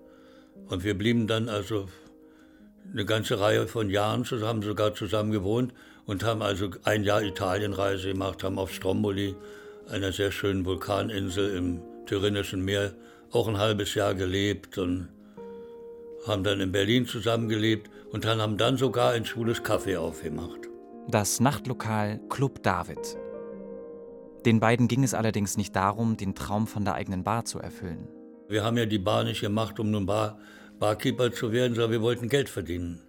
Und 0.67 0.83
wir 0.83 0.95
blieben 0.95 1.25
dann 1.25 1.49
also 1.49 1.87
eine 2.91 3.05
ganze 3.05 3.39
Reihe 3.39 3.67
von 3.67 3.89
Jahren 3.89 4.25
zusammen, 4.25 4.61
sogar 4.61 4.93
zusammen 4.93 5.31
gewohnt 5.31 5.73
und 6.05 6.23
haben 6.23 6.41
also 6.41 6.69
ein 6.83 7.03
Jahr 7.03 7.23
Italienreise 7.23 8.09
gemacht, 8.09 8.43
haben 8.43 8.59
auf 8.59 8.71
Stromboli 8.71 9.35
einer 9.89 10.11
sehr 10.11 10.31
schönen 10.31 10.65
Vulkaninsel 10.65 11.55
im 11.55 11.81
Tyrrhenischen 12.05 12.63
Meer 12.63 12.93
auch 13.31 13.47
ein 13.47 13.57
halbes 13.57 13.95
Jahr 13.95 14.13
gelebt 14.13 14.77
und 14.77 15.09
haben 16.27 16.43
dann 16.43 16.61
in 16.61 16.71
Berlin 16.71 17.05
zusammengelebt 17.05 17.89
und 18.11 18.25
dann 18.25 18.41
haben 18.41 18.57
dann 18.57 18.77
sogar 18.77 19.11
ein 19.11 19.25
schwules 19.25 19.63
Café 19.63 19.97
aufgemacht. 19.97 20.69
Das 21.09 21.39
Nachtlokal 21.39 22.19
Club 22.29 22.63
David. 22.63 23.17
Den 24.45 24.59
beiden 24.59 24.87
ging 24.87 25.03
es 25.03 25.13
allerdings 25.13 25.57
nicht 25.57 25.75
darum, 25.75 26.17
den 26.17 26.35
Traum 26.35 26.67
von 26.67 26.85
der 26.85 26.95
eigenen 26.95 27.23
Bar 27.23 27.45
zu 27.45 27.59
erfüllen. 27.59 28.07
Wir 28.49 28.63
haben 28.63 28.77
ja 28.77 28.85
die 28.85 28.99
Bar 28.99 29.23
nicht 29.23 29.41
gemacht, 29.41 29.79
um 29.79 29.91
nun 29.91 30.05
Bar, 30.05 30.37
Barkeeper 30.79 31.31
zu 31.31 31.51
werden, 31.51 31.75
sondern 31.75 31.91
wir 31.91 32.01
wollten 32.01 32.29
Geld 32.29 32.49
verdienen. 32.49 33.01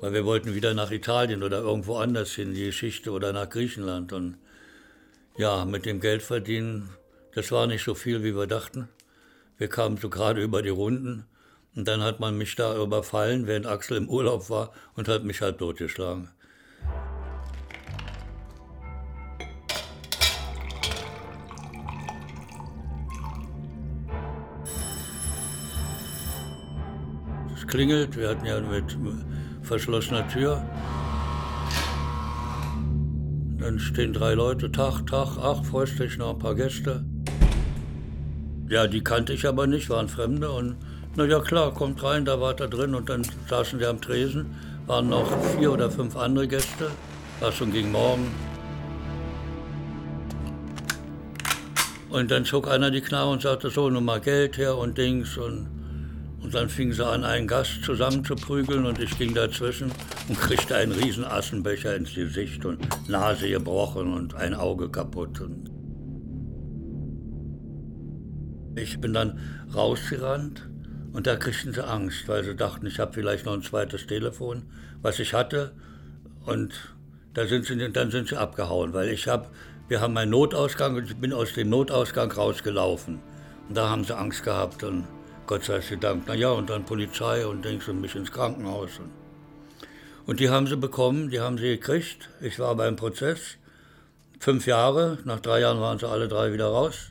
Weil 0.00 0.12
wir 0.12 0.24
wollten 0.24 0.54
wieder 0.54 0.74
nach 0.74 0.90
Italien 0.90 1.42
oder 1.42 1.60
irgendwo 1.60 1.96
anders 1.96 2.32
hin, 2.32 2.54
die 2.54 2.66
Geschichte 2.66 3.12
oder 3.12 3.32
nach 3.32 3.48
Griechenland. 3.48 4.12
Und 4.12 4.36
ja, 5.36 5.64
mit 5.64 5.86
dem 5.86 6.00
Geld 6.00 6.22
verdienen, 6.22 6.90
das 7.34 7.50
war 7.52 7.66
nicht 7.66 7.84
so 7.84 7.94
viel, 7.94 8.22
wie 8.22 8.36
wir 8.36 8.46
dachten. 8.46 8.88
Wir 9.56 9.68
kamen 9.68 9.96
so 9.96 10.10
gerade 10.10 10.42
über 10.42 10.62
die 10.62 10.68
Runden 10.68 11.26
und 11.74 11.88
dann 11.88 12.02
hat 12.02 12.20
man 12.20 12.36
mich 12.36 12.54
da 12.54 12.76
überfallen, 12.76 13.46
während 13.46 13.66
Axel 13.66 13.96
im 13.96 14.08
Urlaub 14.08 14.50
war 14.50 14.72
und 14.94 15.08
hat 15.08 15.24
mich 15.24 15.40
halb 15.40 15.58
totgeschlagen. 15.58 16.28
Es 27.54 27.66
klingelt, 27.66 28.16
wir 28.16 28.28
hatten 28.28 28.44
ja 28.44 28.60
mit 28.60 28.98
verschlossener 29.62 30.28
Tür. 30.28 30.62
Dann 33.62 33.78
stehen 33.78 34.12
drei 34.12 34.34
Leute, 34.34 34.72
Tag, 34.72 35.06
Tag, 35.06 35.38
ach, 35.40 35.64
freust 35.64 35.96
dich 36.00 36.18
noch 36.18 36.30
ein 36.30 36.38
paar 36.40 36.56
Gäste. 36.56 37.04
Ja, 38.68 38.88
die 38.88 39.04
kannte 39.04 39.32
ich 39.34 39.46
aber 39.46 39.68
nicht, 39.68 39.88
waren 39.88 40.08
Fremde 40.08 40.50
und 40.50 40.74
na 41.14 41.26
ja 41.26 41.38
klar, 41.38 41.72
kommt 41.72 42.02
rein, 42.02 42.24
da 42.24 42.40
war 42.40 42.58
er 42.58 42.66
drin 42.66 42.92
und 42.96 43.08
dann 43.08 43.24
saßen 43.48 43.78
wir 43.78 43.88
am 43.88 44.00
Tresen, 44.00 44.46
waren 44.86 45.10
noch 45.10 45.30
vier 45.56 45.72
oder 45.72 45.92
fünf 45.92 46.16
andere 46.16 46.48
Gäste, 46.48 46.90
war 47.38 47.52
schon 47.52 47.70
gegen 47.70 47.92
Morgen. 47.92 48.26
Und 52.10 52.32
dann 52.32 52.44
zog 52.44 52.68
einer 52.68 52.90
die 52.90 53.00
Knarre 53.00 53.30
und 53.30 53.42
sagte 53.42 53.70
so, 53.70 53.88
nun 53.88 54.04
mal 54.04 54.20
Geld 54.20 54.58
her 54.58 54.76
und 54.76 54.98
Dings 54.98 55.36
und, 55.36 55.68
und 56.42 56.54
dann 56.54 56.68
fingen 56.68 56.92
sie 56.92 57.06
an, 57.06 57.24
einen 57.24 57.46
Gast 57.46 57.84
zusammenzuprügeln 57.84 58.84
und 58.84 58.98
ich 59.00 59.16
ging 59.16 59.32
dazwischen 59.34 59.92
und 60.28 60.38
kriegte 60.38 60.74
einen 60.74 60.92
riesen 60.92 61.24
Assenbecher 61.24 61.94
ins 61.96 62.14
Gesicht 62.14 62.64
und 62.64 62.80
Nase 63.08 63.48
gebrochen 63.48 64.12
und 64.12 64.34
ein 64.34 64.54
Auge 64.54 64.88
kaputt. 64.88 65.40
Und 65.40 65.70
ich 68.76 69.00
bin 69.00 69.12
dann 69.12 69.38
rausgerannt 69.72 70.68
und 71.12 71.26
da 71.26 71.36
kriegten 71.36 71.72
sie 71.72 71.86
Angst, 71.86 72.26
weil 72.26 72.42
sie 72.42 72.56
dachten, 72.56 72.86
ich 72.86 72.98
habe 72.98 73.12
vielleicht 73.12 73.46
noch 73.46 73.52
ein 73.52 73.62
zweites 73.62 74.06
Telefon, 74.06 74.64
was 75.00 75.18
ich 75.20 75.34
hatte. 75.34 75.72
Und 76.44 76.72
da 77.34 77.46
sind 77.46 77.66
sie, 77.66 77.76
dann 77.92 78.10
sind 78.10 78.28
sie 78.28 78.36
abgehauen, 78.36 78.92
weil 78.94 79.10
ich 79.10 79.28
habe, 79.28 79.48
wir 79.88 80.00
haben 80.00 80.16
einen 80.16 80.30
Notausgang 80.32 80.96
und 80.96 81.04
ich 81.04 81.16
bin 81.16 81.32
aus 81.32 81.52
dem 81.52 81.68
Notausgang 81.68 82.32
rausgelaufen. 82.32 83.20
Und 83.68 83.76
da 83.76 83.88
haben 83.88 84.04
sie 84.04 84.16
Angst 84.16 84.42
gehabt 84.42 84.82
und 84.82 85.04
Gott 85.52 85.64
sei 85.64 85.96
Dank, 85.96 86.26
naja, 86.28 86.50
und 86.52 86.70
dann 86.70 86.86
Polizei 86.86 87.46
und 87.46 87.62
denkst 87.62 87.84
du 87.84 87.92
mich 87.92 88.14
ins 88.14 88.32
Krankenhaus. 88.32 88.88
Und, 90.24 90.40
die 90.40 90.48
haben 90.48 90.66
sie 90.66 90.78
bekommen, 90.78 91.28
die 91.28 91.40
haben 91.40 91.58
sie 91.58 91.76
gekriegt. 91.76 92.30
Ich 92.40 92.58
war 92.58 92.74
beim 92.74 92.96
Prozess, 92.96 93.58
fünf 94.40 94.66
Jahre, 94.66 95.18
nach 95.26 95.40
drei 95.40 95.60
Jahren 95.60 95.78
waren 95.78 95.98
sie 95.98 96.08
alle 96.08 96.26
drei 96.26 96.54
wieder 96.54 96.68
raus. 96.68 97.10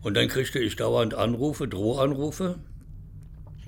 Und 0.00 0.14
dann 0.14 0.26
kriegte 0.26 0.58
ich 0.58 0.74
dauernd 0.74 1.14
Anrufe, 1.14 1.68
Drohanrufe. 1.68 2.58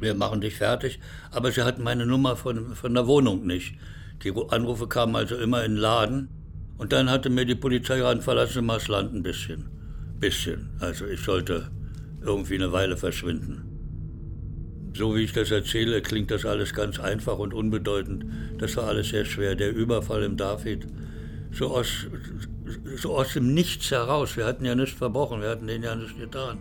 Wir 0.01 0.15
machen 0.15 0.41
dich 0.41 0.57
fertig. 0.57 0.99
Aber 1.31 1.53
sie 1.53 1.63
hatten 1.63 1.85
meine 1.85 2.05
Nummer 2.05 2.35
von, 2.35 2.75
von 2.75 2.95
der 2.95 3.07
Wohnung 3.07 3.47
nicht. 3.47 3.77
Die 4.25 4.35
Anrufe 4.49 4.89
kamen 4.89 5.15
also 5.15 5.37
immer 5.37 5.63
in 5.63 5.75
den 5.75 5.81
Laden. 5.81 6.29
Und 6.79 6.93
dann 6.93 7.09
hatte 7.11 7.31
mir 7.31 7.45
die 7.45 7.55
Polizei 7.55 8.03
ran, 8.03 8.23
verlassen 8.23 8.55
Sie 8.55 8.63
mal 8.63 8.79
das 8.79 8.89
Land 8.89 9.15
ein 9.15 9.23
bisschen. 9.23 9.69
Bisschen. 10.19 10.71
Also 10.81 11.07
ich 11.07 11.21
sollte 11.21 11.71
irgendwie 12.25 12.55
eine 12.55 12.73
Weile 12.73 12.97
verschwinden. 12.97 13.75
So 14.97 15.17
wie 15.17 15.23
ich 15.23 15.33
das 15.33 15.51
erzähle, 15.51 16.03
klingt 16.03 16.31
das 16.31 16.45
alles 16.45 16.73
ganz 16.73 17.01
einfach 17.01 17.39
und 17.39 17.53
unbedeutend. 17.53 18.27
Das 18.59 18.77
war 18.77 18.85
alles 18.85 19.09
sehr 19.09 19.25
schwer. 19.25 19.57
Der 19.57 19.75
Überfall 19.75 20.23
im 20.23 20.37
David, 20.37 20.87
so 21.51 21.69
aus, 21.75 22.07
so 22.97 23.17
aus 23.17 23.33
dem 23.33 23.55
Nichts 23.55 23.91
heraus. 23.91 24.37
Wir 24.37 24.47
hatten 24.47 24.65
ja 24.65 24.75
nichts 24.75 24.97
verbrochen, 24.97 25.41
wir 25.41 25.49
hatten 25.49 25.67
denen 25.67 25.83
ja 25.83 25.97
nichts 25.97 26.17
getan. 26.17 26.59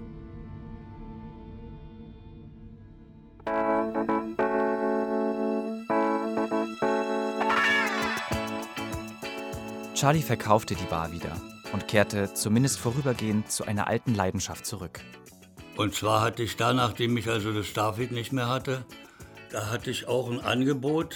Charlie 9.94 10.22
verkaufte 10.22 10.76
die 10.76 10.86
Bar 10.86 11.12
wieder 11.12 11.40
und 11.72 11.88
kehrte 11.88 12.34
zumindest 12.34 12.80
vorübergehend 12.80 13.52
zu 13.52 13.66
einer 13.66 13.88
alten 13.88 14.16
Leidenschaft 14.16 14.66
zurück. 14.66 15.00
Und 15.76 15.96
zwar 15.96 16.22
hatte 16.22 16.44
ich 16.44 16.56
da, 16.56 16.74
nachdem 16.74 17.18
ich 17.18 17.28
also 17.28 17.52
das 17.52 17.74
David 17.74 18.12
nicht 18.12 18.32
mehr 18.32 18.48
hatte, 18.48 18.86
da 19.52 19.70
hatte 19.72 19.90
ich 19.90 20.08
auch 20.08 20.30
ein 20.30 20.40
Angebot. 20.40 21.16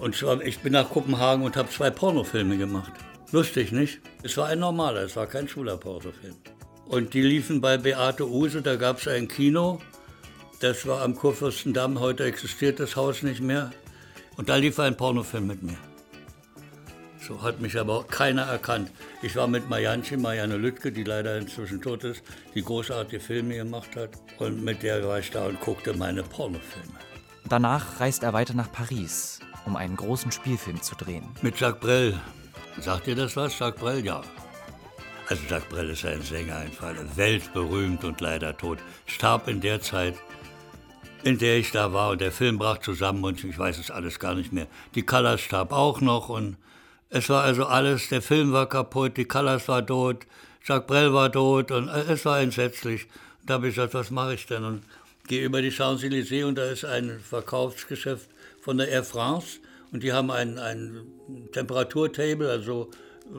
Und 0.00 0.14
zwar, 0.14 0.40
ich 0.42 0.60
bin 0.60 0.72
nach 0.72 0.90
Kopenhagen 0.90 1.44
und 1.44 1.56
habe 1.56 1.68
zwei 1.68 1.90
Pornofilme 1.90 2.56
gemacht. 2.56 2.92
Lustig, 3.32 3.72
nicht? 3.72 4.00
Es 4.22 4.36
war 4.36 4.46
ein 4.46 4.60
normaler, 4.60 5.02
es 5.02 5.16
war 5.16 5.26
kein 5.26 5.48
Schulaportofilm. 5.48 6.36
Und 6.86 7.12
die 7.12 7.22
liefen 7.22 7.60
bei 7.60 7.76
Beate 7.76 8.26
Use, 8.26 8.62
da 8.62 8.76
gab 8.76 8.98
es 8.98 9.08
ein 9.08 9.28
Kino. 9.28 9.80
Das 10.60 10.86
war 10.86 11.02
am 11.02 11.14
Kurfürstendamm, 11.14 12.00
heute 12.00 12.24
existiert 12.24 12.80
das 12.80 12.96
Haus 12.96 13.22
nicht 13.22 13.40
mehr. 13.40 13.70
Und 14.36 14.48
da 14.48 14.56
lief 14.56 14.78
ein 14.78 14.96
Pornofilm 14.96 15.46
mit 15.46 15.62
mir. 15.62 15.76
So 17.28 17.42
hat 17.42 17.60
mich 17.60 17.78
aber 17.78 18.04
keiner 18.04 18.44
erkannt. 18.44 18.90
Ich 19.20 19.36
war 19.36 19.46
mit 19.46 19.68
Marianchen, 19.68 20.22
Marianne 20.22 20.56
Lüttke, 20.56 20.90
die 20.90 21.04
leider 21.04 21.36
inzwischen 21.36 21.82
tot 21.82 22.02
ist, 22.02 22.22
die 22.54 22.62
großartige 22.62 23.20
Filme 23.20 23.56
gemacht 23.56 23.96
hat. 23.96 24.12
Und 24.38 24.64
mit 24.64 24.82
der 24.82 25.06
war 25.06 25.18
ich 25.18 25.30
da 25.30 25.44
und 25.44 25.60
guckte 25.60 25.92
meine 25.92 26.22
Pornofilme. 26.22 26.94
Danach 27.46 28.00
reist 28.00 28.22
er 28.22 28.32
weiter 28.32 28.54
nach 28.54 28.72
Paris, 28.72 29.40
um 29.66 29.76
einen 29.76 29.96
großen 29.96 30.32
Spielfilm 30.32 30.80
zu 30.80 30.94
drehen. 30.94 31.28
Mit 31.42 31.60
Jacques 31.60 31.80
Brel, 31.80 32.18
Sagt 32.80 33.08
ihr 33.08 33.16
das 33.16 33.36
was, 33.36 33.58
Jacques 33.58 33.80
Brel? 33.80 34.04
Ja. 34.04 34.22
Also 35.28 35.42
Jacques 35.50 35.68
Brel 35.68 35.90
ist 35.90 36.06
ein 36.06 36.22
Sänger, 36.22 36.56
ein 36.56 36.72
Fall, 36.72 36.96
weltberühmt 37.16 38.04
und 38.04 38.22
leider 38.22 38.56
tot. 38.56 38.78
Starb 39.04 39.48
in 39.48 39.60
der 39.60 39.82
Zeit, 39.82 40.14
in 41.24 41.36
der 41.36 41.58
ich 41.58 41.72
da 41.72 41.92
war 41.92 42.10
und 42.10 42.22
der 42.22 42.32
Film 42.32 42.56
brach 42.56 42.78
zusammen 42.78 43.22
und 43.24 43.44
ich 43.44 43.58
weiß 43.58 43.78
es 43.78 43.90
alles 43.90 44.18
gar 44.18 44.34
nicht 44.34 44.52
mehr. 44.52 44.66
Die 44.94 45.02
Callas 45.02 45.42
starb 45.42 45.72
auch 45.72 46.00
noch 46.00 46.28
und 46.28 46.56
es 47.10 47.28
war 47.28 47.44
also 47.44 47.64
alles, 47.66 48.08
der 48.08 48.22
Film 48.22 48.52
war 48.52 48.68
kaputt, 48.68 49.16
die 49.16 49.24
Callas 49.24 49.68
war 49.68 49.84
tot, 49.84 50.26
Jacques 50.64 50.86
Brel 50.86 51.14
war 51.14 51.32
tot 51.32 51.70
und 51.70 51.88
es 51.88 52.24
war 52.24 52.40
entsetzlich. 52.40 53.06
Da 53.46 53.54
habe 53.54 53.68
ich 53.68 53.74
gesagt, 53.74 53.94
was 53.94 54.10
mache 54.10 54.34
ich 54.34 54.46
denn? 54.46 54.64
Und 54.64 54.82
gehe 55.26 55.44
über 55.44 55.62
die 55.62 55.70
Champs-Élysées 55.70 56.44
und 56.44 56.56
da 56.56 56.64
ist 56.64 56.84
ein 56.84 57.20
Verkaufsgeschäft 57.20 58.28
von 58.60 58.78
der 58.78 58.88
Air 58.88 59.04
France 59.04 59.60
und 59.92 60.02
die 60.02 60.12
haben 60.12 60.30
ein, 60.30 60.58
ein 60.58 61.06
Temperaturtable, 61.52 62.50
also 62.50 62.90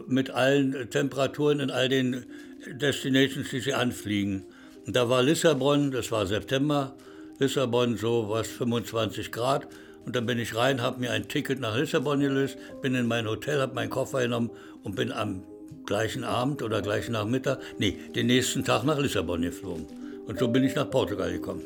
mit 0.08 0.30
allen 0.30 0.90
Temperaturen 0.90 1.60
in 1.60 1.72
all 1.72 1.90
den 1.90 2.26
Destinations, 2.68 3.50
die 3.50 3.60
sie 3.60 3.74
anfliegen. 3.74 4.46
Und 4.86 4.96
da 4.96 5.10
war 5.10 5.22
Lissabon, 5.22 5.92
das 5.92 6.12
war 6.12 6.26
September, 6.26 6.96
Lissabon 7.40 7.98
so 7.98 8.30
was 8.30 8.48
25 8.48 9.32
Grad. 9.32 9.68
Und 10.06 10.16
dann 10.16 10.26
bin 10.26 10.40
ich 10.40 10.56
rein, 10.56 10.82
habe 10.82 11.00
mir 11.00 11.12
ein 11.12 11.28
Ticket 11.28 11.60
nach 11.60 11.78
Lissabon 11.78 12.20
gelöst, 12.20 12.58
bin 12.82 12.96
in 12.96 13.08
mein 13.08 13.28
Hotel, 13.28 13.60
habe 13.62 13.76
meinen 13.76 13.90
Koffer 13.90 14.22
genommen 14.22 14.50
und 14.84 14.96
bin 14.96 15.12
am 15.12 15.44
gleichen 15.86 16.24
Abend 16.24 16.62
oder 16.62 16.82
gleichen 16.82 17.14
Nachmittag, 17.14 17.60
nee, 17.78 17.98
den 18.16 18.28
nächsten 18.28 18.64
Tag 18.64 18.84
nach 18.84 19.00
Lissabon 19.00 19.42
geflogen. 19.42 19.88
Und 20.26 20.40
so 20.40 20.48
bin 20.48 20.64
ich 20.64 20.76
nach 20.76 20.90
Portugal 20.90 21.32
gekommen. 21.32 21.64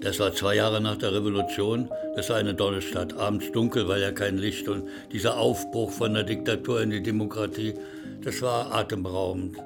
Das 0.00 0.20
war 0.20 0.34
zwei 0.34 0.56
Jahre 0.56 0.80
nach 0.80 0.98
der 0.98 1.14
Revolution. 1.14 1.88
Das 2.14 2.28
war 2.28 2.36
eine 2.36 2.54
tolle 2.54 2.82
Stadt. 2.82 3.14
Abends 3.14 3.50
dunkel, 3.52 3.88
weil 3.88 4.02
ja 4.02 4.12
kein 4.12 4.36
Licht. 4.36 4.68
Und 4.68 4.84
dieser 5.10 5.38
Aufbruch 5.38 5.90
von 5.90 6.12
der 6.12 6.22
Diktatur 6.22 6.82
in 6.82 6.90
die 6.90 7.02
Demokratie, 7.02 7.74
das 8.22 8.42
war 8.42 8.74
atemberaubend. 8.74 9.56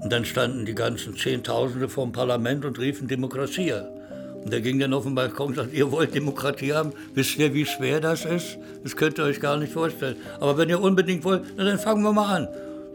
Und 0.00 0.12
dann 0.12 0.24
standen 0.24 0.64
die 0.64 0.74
ganzen 0.74 1.16
Zehntausende 1.16 1.88
vor 1.88 2.04
dem 2.04 2.12
Parlament 2.12 2.64
und 2.64 2.78
riefen 2.78 3.08
Demokratie. 3.08 3.74
Und 4.44 4.52
da 4.52 4.60
ging 4.60 4.78
dann 4.78 4.92
auf 4.92 5.04
den 5.04 5.14
Balkon 5.14 5.48
und 5.48 5.54
sagte, 5.56 5.74
ihr 5.74 5.90
wollt 5.90 6.14
Demokratie 6.14 6.74
haben? 6.74 6.92
Wisst 7.14 7.38
ihr, 7.38 7.54
wie 7.54 7.64
schwer 7.64 8.00
das 8.00 8.24
ist? 8.24 8.58
Das 8.82 8.94
könnt 8.94 9.18
ihr 9.18 9.24
euch 9.24 9.40
gar 9.40 9.56
nicht 9.56 9.72
vorstellen. 9.72 10.16
Aber 10.38 10.58
wenn 10.58 10.68
ihr 10.68 10.80
unbedingt 10.80 11.24
wollt, 11.24 11.44
dann 11.56 11.78
fangen 11.78 12.02
wir 12.02 12.12
mal 12.12 12.36
an. 12.36 12.48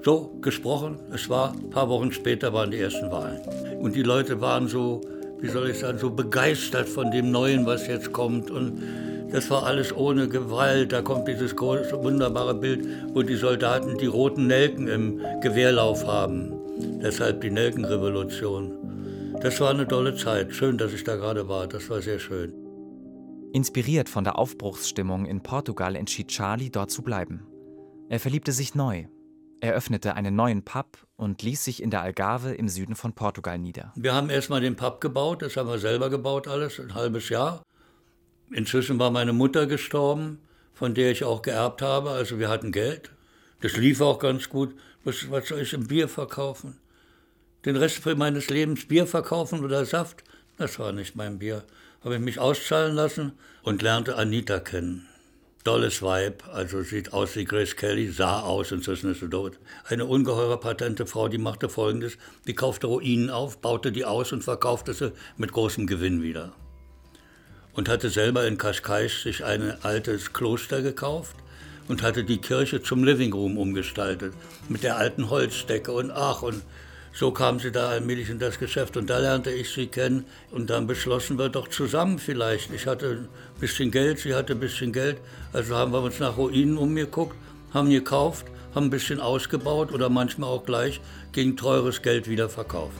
So 0.03 0.31
gesprochen, 0.41 0.99
es 1.13 1.27
war, 1.29 1.53
ein 1.53 1.69
paar 1.71 1.89
Wochen 1.89 2.11
später 2.11 2.53
waren 2.53 2.71
die 2.71 2.79
ersten 2.79 3.11
Wahlen. 3.11 3.41
Und 3.79 3.95
die 3.95 4.03
Leute 4.03 4.39
waren 4.39 4.67
so 4.67 5.01
wie 5.41 5.47
soll 5.47 5.69
ich 5.69 5.79
sagen, 5.79 5.97
so 5.97 6.09
begeistert 6.09 6.89
von 6.89 7.11
dem 7.11 7.31
Neuen, 7.31 7.65
was 7.65 7.87
jetzt 7.87 8.11
kommt. 8.11 8.51
Und 8.51 8.81
das 9.31 9.49
war 9.49 9.63
alles 9.63 9.95
ohne 9.95 10.27
Gewalt. 10.27 10.91
Da 10.91 11.01
kommt 11.01 11.27
dieses 11.27 11.55
große, 11.55 12.03
wunderbare 12.03 12.55
Bild, 12.55 12.85
wo 13.13 13.21
die 13.21 13.35
Soldaten 13.35 13.97
die 13.97 14.07
roten 14.07 14.47
Nelken 14.47 14.87
im 14.87 15.21
Gewehrlauf 15.41 16.05
haben. 16.05 16.53
Deshalb 17.01 17.41
die 17.41 17.51
Nelkenrevolution. 17.51 18.78
Das 19.41 19.59
war 19.61 19.69
eine 19.69 19.87
tolle 19.87 20.15
Zeit. 20.15 20.53
Schön, 20.53 20.77
dass 20.77 20.93
ich 20.93 21.03
da 21.03 21.15
gerade 21.15 21.47
war. 21.47 21.67
Das 21.67 21.89
war 21.89 22.01
sehr 22.01 22.19
schön. 22.19 22.53
Inspiriert 23.53 24.09
von 24.09 24.23
der 24.23 24.37
Aufbruchsstimmung 24.37 25.25
in 25.25 25.41
Portugal 25.41 25.95
entschied 25.95 26.27
Charlie, 26.27 26.69
dort 26.69 26.91
zu 26.91 27.01
bleiben. 27.01 27.47
Er 28.09 28.19
verliebte 28.19 28.51
sich 28.51 28.75
neu 28.75 29.07
er 29.61 29.73
öffnete 29.73 30.15
einen 30.15 30.35
neuen 30.35 30.63
Pub 30.63 30.97
und 31.17 31.41
ließ 31.41 31.63
sich 31.65 31.83
in 31.83 31.89
der 31.89 32.01
Algarve 32.01 32.53
im 32.53 32.69
Süden 32.69 32.95
von 32.95 33.13
Portugal 33.13 33.57
nieder. 33.57 33.91
Wir 33.95 34.13
haben 34.13 34.29
erstmal 34.29 34.61
den 34.61 34.77
Pub 34.77 35.01
gebaut, 35.01 35.41
das 35.41 35.57
haben 35.57 35.67
wir 35.67 35.79
selber 35.79 36.09
gebaut 36.09 36.47
alles, 36.47 36.79
ein 36.79 36.95
halbes 36.95 37.29
Jahr. 37.29 37.63
Inzwischen 38.51 38.99
war 38.99 39.11
meine 39.11 39.33
Mutter 39.33 39.67
gestorben, 39.67 40.39
von 40.73 40.93
der 40.93 41.11
ich 41.11 41.25
auch 41.25 41.41
geerbt 41.41 41.81
habe, 41.81 42.11
also 42.11 42.39
wir 42.39 42.47
hatten 42.47 42.71
Geld. 42.71 43.11
Das 43.61 43.75
lief 43.75 43.99
auch 43.99 44.19
ganz 44.19 44.47
gut. 44.47 44.73
Was, 45.03 45.29
was 45.29 45.49
soll 45.49 45.59
ich 45.59 45.73
im 45.73 45.87
Bier 45.87 46.07
verkaufen? 46.07 46.78
Den 47.65 47.75
Rest 47.75 48.05
meines 48.05 48.49
Lebens 48.49 48.87
Bier 48.87 49.05
verkaufen 49.05 49.65
oder 49.65 49.83
Saft? 49.85 50.23
Das 50.57 50.79
war 50.79 50.93
nicht 50.93 51.17
mein 51.17 51.39
Bier. 51.39 51.63
Habe 52.03 52.15
ich 52.15 52.21
mich 52.21 52.39
auszahlen 52.39 52.95
lassen 52.95 53.33
und 53.63 53.81
lernte 53.81 54.15
Anita 54.15 54.59
kennen. 54.59 55.07
tolles 55.65 56.01
Weib, 56.01 56.43
also 56.53 56.83
sieht 56.83 57.11
aus 57.11 57.35
wie 57.35 57.43
Grace 57.43 57.75
Kelly, 57.75 58.09
sah 58.09 58.39
aus, 58.39 58.71
inzwischen 58.71 59.11
ist 59.11 59.19
sie 59.19 59.29
tot. 59.29 59.59
Eine 59.83 60.05
ungeheure 60.05 60.57
patente 60.57 61.05
Frau, 61.05 61.27
die 61.27 61.37
machte 61.37 61.67
folgendes, 61.67 62.17
die 62.47 62.55
kaufte 62.55 62.87
Ruinen 62.87 63.29
auf, 63.29 63.59
baute 63.59 63.91
die 63.91 64.05
aus 64.05 64.31
und 64.31 64.41
verkaufte 64.41 64.93
sie 64.93 65.11
mit 65.35 65.51
großem 65.51 65.85
Gewinn 65.85 66.23
wieder. 66.23 66.53
Und 67.73 67.89
hatte 67.89 68.09
selber 68.09 68.47
in 68.47 68.57
Cascais 68.57 69.21
sich 69.21 69.43
ein 69.43 69.83
altes 69.83 70.31
Kloster 70.31 70.81
gekauft 70.81 71.35
und 71.89 72.03
hatte 72.03 72.23
die 72.23 72.39
Kirche 72.39 72.81
zum 72.81 73.03
Living 73.03 73.33
Room 73.33 73.57
umgestaltet, 73.57 74.33
mit 74.69 74.83
der 74.83 74.95
alten 74.95 75.29
Holzdecke 75.29 75.91
und 75.91 76.09
ach, 76.09 76.41
und 76.41 76.63
so 77.13 77.31
kam 77.31 77.59
sie 77.59 77.71
da 77.71 77.89
allmählich 77.89 78.29
in 78.29 78.39
das 78.39 78.59
Geschäft 78.59 78.95
und 78.97 79.09
da 79.09 79.17
lernte 79.17 79.51
ich 79.51 79.71
sie 79.71 79.87
kennen 79.87 80.25
und 80.51 80.69
dann 80.69 80.87
beschlossen 80.87 81.37
wir 81.37 81.49
doch 81.49 81.67
zusammen 81.67 82.19
vielleicht. 82.19 82.71
Ich 82.71 82.87
hatte 82.87 83.27
ein 83.27 83.59
bisschen 83.59 83.91
Geld, 83.91 84.19
sie 84.19 84.35
hatte 84.35 84.53
ein 84.53 84.59
bisschen 84.59 84.93
Geld, 84.93 85.17
also 85.51 85.75
haben 85.75 85.91
wir 85.91 86.01
uns 86.01 86.19
nach 86.19 86.37
Ruinen 86.37 86.77
umgeguckt, 86.77 87.35
haben 87.73 87.89
gekauft, 87.89 88.45
haben 88.75 88.87
ein 88.87 88.91
bisschen 88.91 89.19
ausgebaut 89.19 89.91
oder 89.91 90.09
manchmal 90.09 90.49
auch 90.49 90.63
gleich 90.63 91.01
gegen 91.31 91.57
teures 91.57 92.01
Geld 92.01 92.29
wieder 92.29 92.49
verkauft. 92.49 92.97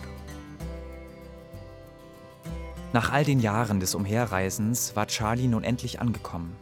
Nach 2.92 3.12
all 3.12 3.24
den 3.24 3.40
Jahren 3.40 3.80
des 3.80 3.94
Umherreisens 3.94 4.96
war 4.96 5.06
Charlie 5.06 5.48
nun 5.48 5.64
endlich 5.64 6.02
angekommen. 6.02 6.56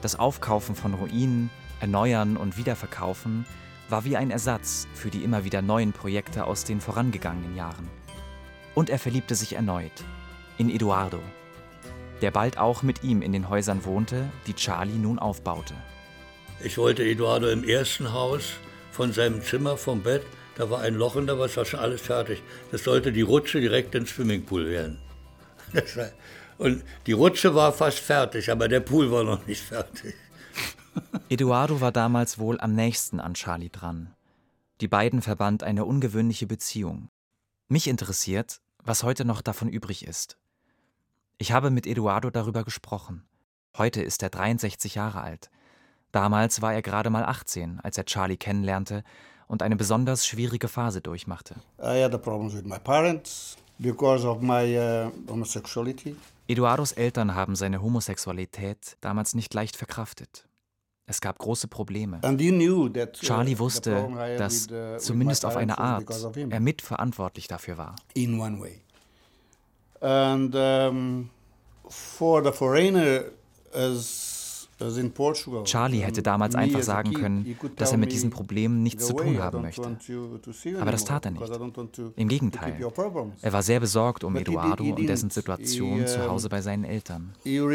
Das 0.00 0.16
Aufkaufen 0.16 0.76
von 0.76 0.94
Ruinen, 0.94 1.50
Erneuern 1.80 2.36
und 2.36 2.56
Wiederverkaufen 2.56 3.44
war 3.88 4.04
wie 4.04 4.16
ein 4.16 4.30
Ersatz 4.30 4.86
für 4.94 5.10
die 5.10 5.22
immer 5.22 5.44
wieder 5.44 5.62
neuen 5.62 5.92
Projekte 5.92 6.44
aus 6.44 6.64
den 6.64 6.80
vorangegangenen 6.80 7.56
Jahren. 7.56 7.88
Und 8.74 8.90
er 8.90 8.98
verliebte 8.98 9.34
sich 9.34 9.54
erneut 9.54 10.04
in 10.58 10.70
Eduardo, 10.70 11.20
der 12.22 12.30
bald 12.30 12.58
auch 12.58 12.82
mit 12.82 13.04
ihm 13.04 13.22
in 13.22 13.32
den 13.32 13.48
Häusern 13.48 13.84
wohnte, 13.84 14.30
die 14.46 14.54
Charlie 14.54 14.98
nun 14.98 15.18
aufbaute. 15.18 15.74
Ich 16.62 16.78
wollte 16.78 17.04
Eduardo 17.04 17.48
im 17.48 17.64
ersten 17.64 18.12
Haus 18.12 18.54
von 18.90 19.12
seinem 19.12 19.42
Zimmer, 19.42 19.76
vom 19.76 20.02
Bett, 20.02 20.22
da 20.56 20.70
war 20.70 20.80
ein 20.80 20.94
Loch 20.94 21.16
in 21.16 21.26
der 21.26 21.38
Wasser, 21.38 21.58
war 21.58 21.64
schon 21.66 21.80
alles 21.80 22.00
fertig. 22.00 22.42
Das 22.72 22.84
sollte 22.84 23.12
die 23.12 23.22
Rutsche 23.22 23.60
direkt 23.60 23.94
ins 23.94 24.10
Swimmingpool 24.10 24.70
werden. 24.70 24.98
Und 26.58 26.82
die 27.06 27.12
Rutsche 27.12 27.54
war 27.54 27.72
fast 27.72 27.98
fertig, 27.98 28.50
aber 28.50 28.66
der 28.66 28.80
Pool 28.80 29.10
war 29.12 29.24
noch 29.24 29.46
nicht 29.46 29.62
fertig. 29.62 30.14
Eduardo 31.28 31.80
war 31.80 31.92
damals 31.92 32.38
wohl 32.38 32.60
am 32.60 32.74
nächsten 32.74 33.20
an 33.20 33.34
Charlie 33.34 33.70
dran. 33.70 34.14
Die 34.80 34.88
beiden 34.88 35.22
verband 35.22 35.62
eine 35.62 35.84
ungewöhnliche 35.84 36.46
Beziehung. 36.46 37.08
Mich 37.68 37.88
interessiert, 37.88 38.60
was 38.84 39.02
heute 39.02 39.24
noch 39.24 39.42
davon 39.42 39.68
übrig 39.68 40.06
ist. 40.06 40.38
Ich 41.38 41.52
habe 41.52 41.70
mit 41.70 41.86
Eduardo 41.86 42.30
darüber 42.30 42.64
gesprochen. 42.64 43.26
Heute 43.76 44.02
ist 44.02 44.22
er 44.22 44.30
63 44.30 44.94
Jahre 44.94 45.20
alt. 45.20 45.50
Damals 46.12 46.62
war 46.62 46.72
er 46.72 46.82
gerade 46.82 47.10
mal 47.10 47.24
18, 47.24 47.80
als 47.80 47.98
er 47.98 48.06
Charlie 48.06 48.36
kennenlernte 48.36 49.02
und 49.48 49.62
eine 49.62 49.76
besonders 49.76 50.26
schwierige 50.26 50.68
Phase 50.68 51.00
durchmachte. 51.00 51.56
I 51.78 52.02
had 52.02 52.22
problems 52.22 52.54
with 52.54 52.64
my 52.64 52.78
parents 52.78 53.56
because 53.78 54.26
of 54.26 54.40
my 54.40 54.78
uh, 54.78 55.10
homosexuality. 55.30 56.16
Eduardos 56.48 56.92
Eltern 56.92 57.34
haben 57.34 57.56
seine 57.56 57.82
Homosexualität 57.82 58.96
damals 59.00 59.34
nicht 59.34 59.52
leicht 59.52 59.76
verkraftet. 59.76 60.45
Es 61.08 61.20
gab 61.20 61.38
große 61.38 61.68
Probleme. 61.68 62.20
Uh, 62.24 62.88
Charlie 63.12 63.58
wusste, 63.58 64.08
dass 64.38 64.68
uh, 64.70 64.98
zumindest 64.98 65.44
auf 65.44 65.56
eine 65.56 65.78
Art 65.78 66.04
er 66.50 66.60
mitverantwortlich 66.60 67.46
dafür 67.46 67.78
war. 67.78 67.94
In 68.14 68.40
one 68.40 68.60
way. 68.60 68.80
And 70.00 70.54
um, 70.54 71.30
for 71.88 72.42
the 72.44 72.50
foreigner 72.52 73.24
as 73.72 74.36
Charlie 75.64 76.00
hätte 76.00 76.22
damals 76.22 76.54
einfach 76.54 76.82
sagen 76.82 77.14
können, 77.14 77.56
dass 77.76 77.92
er 77.92 77.98
mit 77.98 78.12
diesen 78.12 78.28
Problemen 78.28 78.82
nichts 78.82 79.06
zu 79.06 79.14
tun 79.14 79.38
haben 79.42 79.62
möchte. 79.62 79.96
Aber 80.78 80.90
das 80.90 81.06
tat 81.06 81.24
er 81.24 81.30
nicht. 81.30 81.50
Im 82.16 82.28
Gegenteil. 82.28 82.76
Er 83.40 83.52
war 83.54 83.62
sehr 83.62 83.80
besorgt 83.80 84.22
um 84.22 84.36
Eduardo 84.36 84.84
und 84.84 85.08
dessen 85.08 85.30
Situation 85.30 86.06
zu 86.06 86.28
Hause 86.28 86.50
bei 86.50 86.60
seinen 86.60 86.84
Eltern. 86.84 87.32
Uh, 87.46 87.70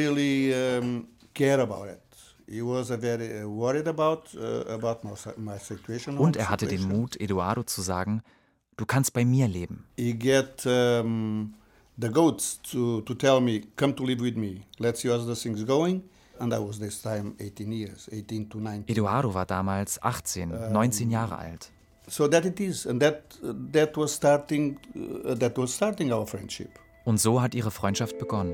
Und 6.17 6.35
er 6.35 6.49
hatte 6.49 6.67
den 6.67 6.87
Mut, 6.87 7.19
Eduardo 7.19 7.63
zu 7.63 7.81
sagen, 7.81 8.21
du 8.77 8.85
kannst 8.85 9.13
bei 9.13 9.23
mir 9.25 9.47
leben. 9.47 9.85
He 9.97 10.13
get 10.13 10.65
um, 10.65 11.53
the 11.97 12.09
goats 12.09 12.61
to, 12.63 13.01
to 13.01 13.13
tell 13.13 13.39
me, 13.39 13.61
come 13.75 13.95
to 13.95 14.03
live 14.03 14.21
with 14.21 14.35
me. 14.35 14.61
Let's 14.79 15.01
see 15.01 15.09
how 15.09 15.17
the 15.25 15.35
things 15.35 15.65
going. 15.65 16.03
And 16.39 16.53
I 16.53 16.57
was 16.57 16.79
this 16.79 17.01
time 17.01 17.35
18 17.39 17.71
years, 17.71 18.09
18 18.11 18.49
to 18.49 18.57
19. 18.57 18.85
Eduardo 18.87 19.33
war 19.33 19.45
damals 19.45 19.99
18, 20.03 20.71
19 20.71 21.11
Jahre 21.11 21.37
alt. 21.37 21.71
So 22.07 22.27
that 22.27 22.45
it 22.45 22.59
is, 22.59 22.87
and 22.87 22.99
that 23.01 23.39
that 23.71 23.95
was 23.95 24.15
starting, 24.15 24.79
uh, 24.95 25.35
that 25.35 25.57
was 25.57 25.73
starting 25.75 26.11
our 26.11 26.25
friendship. 26.25 26.79
Und 27.05 27.19
so 27.19 27.41
hat 27.41 27.53
ihre 27.53 27.71
Freundschaft 27.71 28.17
begonnen. 28.17 28.53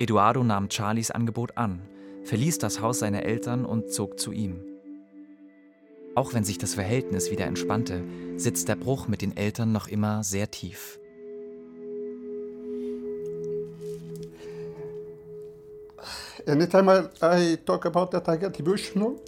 Eduardo 0.00 0.42
nahm 0.42 0.70
Charlies 0.70 1.10
Angebot 1.10 1.58
an, 1.58 1.82
verließ 2.24 2.56
das 2.56 2.80
Haus 2.80 3.00
seiner 3.00 3.22
Eltern 3.22 3.66
und 3.66 3.92
zog 3.92 4.18
zu 4.18 4.32
ihm. 4.32 4.58
Auch 6.14 6.32
wenn 6.32 6.42
sich 6.42 6.56
das 6.56 6.72
Verhältnis 6.72 7.30
wieder 7.30 7.44
entspannte, 7.44 8.02
sitzt 8.38 8.68
der 8.68 8.76
Bruch 8.76 9.08
mit 9.08 9.20
den 9.20 9.36
Eltern 9.36 9.72
noch 9.72 9.88
immer 9.88 10.24
sehr 10.24 10.50
tief. 10.50 10.98
Anytime 16.46 17.10
I, 17.20 17.52
I 17.52 17.56
talk 17.58 17.84
about 17.84 18.06
that, 18.06 18.26
I 18.26 18.38
get 18.38 18.58
emotional. 18.58 19.20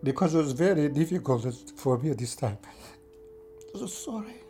Because 0.00 0.38
it 0.38 0.44
was 0.44 0.52
very 0.52 0.88
difficult 0.88 1.52
for 1.74 1.98
me 1.98 2.14
this 2.14 2.36
time. 2.36 2.58
So 3.74 3.88
sorry. 3.88 4.47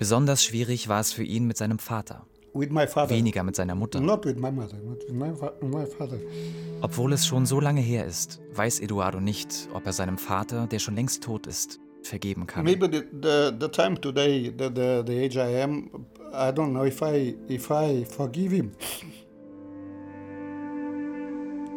Besonders 0.00 0.42
schwierig 0.42 0.88
war 0.88 0.98
es 0.98 1.12
für 1.12 1.24
ihn 1.24 1.46
mit 1.46 1.58
seinem 1.58 1.78
Vater. 1.78 2.24
Weniger 2.54 3.42
mit 3.42 3.54
seiner 3.54 3.74
Mutter. 3.74 4.00
Obwohl 6.80 7.12
es 7.12 7.26
schon 7.26 7.44
so 7.44 7.60
lange 7.60 7.82
her 7.82 8.06
ist, 8.06 8.40
weiß 8.54 8.80
Eduardo 8.80 9.20
nicht, 9.20 9.68
ob 9.74 9.84
er 9.84 9.92
seinem 9.92 10.16
Vater, 10.16 10.66
der 10.66 10.78
schon 10.78 10.94
längst 10.94 11.22
tot 11.22 11.46
ist, 11.46 11.80
vergeben 12.02 12.46
kann. 12.46 12.64
Maybe 12.64 12.88
the, 12.90 13.02
the, 13.22 13.50
the 13.60 13.68
time 13.68 14.00
today, 14.00 14.50
the, 14.58 14.70
the, 14.74 15.02
the 15.06 15.22
age 15.22 15.36
I 15.36 15.60
am, 15.62 15.90
I 16.32 16.48
don't 16.50 16.70
know 16.70 16.86
if 16.86 17.02
I, 17.02 17.36
if 17.50 17.70
I 17.70 18.06
forgive 18.06 18.56
him. 18.56 18.72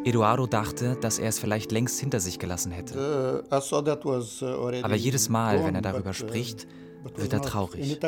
Eduardo 0.04 0.46
dachte, 0.46 0.96
dass 0.98 1.18
er 1.18 1.28
es 1.28 1.38
vielleicht 1.38 1.72
längst 1.72 2.00
hinter 2.00 2.20
sich 2.20 2.38
gelassen 2.38 2.72
hätte. 2.72 3.42
Uh, 3.50 3.54
Aber 4.82 4.94
jedes 4.96 5.28
Mal, 5.28 5.62
wenn 5.64 5.74
er 5.74 5.82
darüber 5.82 6.10
uh, 6.10 6.14
spricht, 6.14 6.66
wird 7.04 7.32
er 7.32 7.42
traurig. 7.42 8.00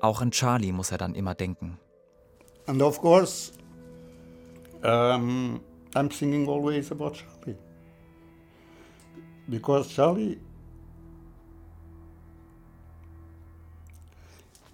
Auch 0.00 0.20
an 0.20 0.30
Charlie 0.30 0.72
muss 0.72 0.90
er 0.90 0.98
dann 0.98 1.14
immer 1.14 1.34
denken. 1.34 1.78
And 2.66 2.82
of 2.82 3.00
course, 3.00 3.52
um, 4.82 5.60
I'm 5.94 6.08
thinking 6.10 6.48
always 6.48 6.90
about 6.90 7.12
Charlie. 7.14 7.56
Because 9.48 9.88
Charlie, 9.88 10.38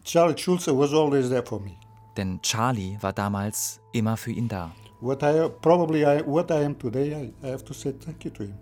Charlie 0.04 0.36
Schulze 0.36 0.76
was 0.76 0.92
always 0.92 1.28
there 1.28 1.44
for 1.44 1.60
me. 1.60 1.76
Denn 2.16 2.40
Charlie 2.42 2.98
war 3.00 3.12
damals 3.12 3.80
immer 3.92 4.16
für 4.16 4.32
ihn 4.32 4.48
da. 4.48 4.72
What 5.00 5.22
I 5.22 5.48
probably 5.60 6.04
I, 6.04 6.22
what 6.26 6.50
I 6.50 6.64
am 6.64 6.78
today, 6.78 7.14
I, 7.14 7.46
I 7.46 7.50
have 7.50 7.64
to 7.64 7.74
say 7.74 7.92
thank 7.92 8.24
you 8.24 8.30
to 8.32 8.44
him, 8.44 8.54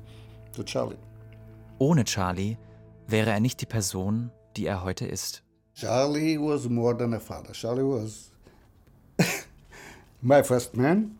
to 0.54 0.62
Charlie. 0.64 0.96
Ohne 1.80 2.04
Charlie 2.04 2.58
wäre 3.06 3.30
er 3.30 3.40
nicht 3.40 3.62
die 3.62 3.66
Person, 3.66 4.30
die 4.54 4.66
er 4.66 4.84
heute 4.84 5.06
ist. 5.06 5.42
Charlie 5.74 6.38
was 6.38 6.68
more 6.68 6.94
than 6.94 7.14
a 7.14 7.18
father. 7.18 7.52
Charlie 7.52 7.82
was 7.82 8.30
my 10.20 10.42
first 10.42 10.76
man, 10.76 11.16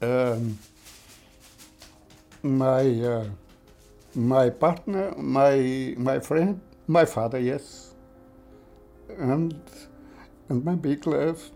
um, 0.00 0.58
my 2.44 3.04
uh, 3.04 3.24
my 4.14 4.48
partner, 4.48 5.12
my 5.18 5.96
my 5.98 6.20
friend, 6.20 6.60
my 6.86 7.04
father, 7.04 7.40
yes, 7.40 7.96
and 9.18 9.54
and 10.48 10.64
my 10.64 10.76
big 10.76 11.04
love 11.04 11.50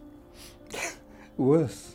was 1.36 1.93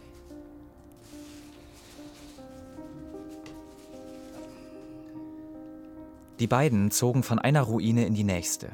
Die 6.40 6.48
beiden 6.48 6.90
zogen 6.90 7.24
von 7.24 7.38
einer 7.38 7.64
Ruine 7.64 8.06
in 8.06 8.14
die 8.14 8.24
nächste. 8.24 8.72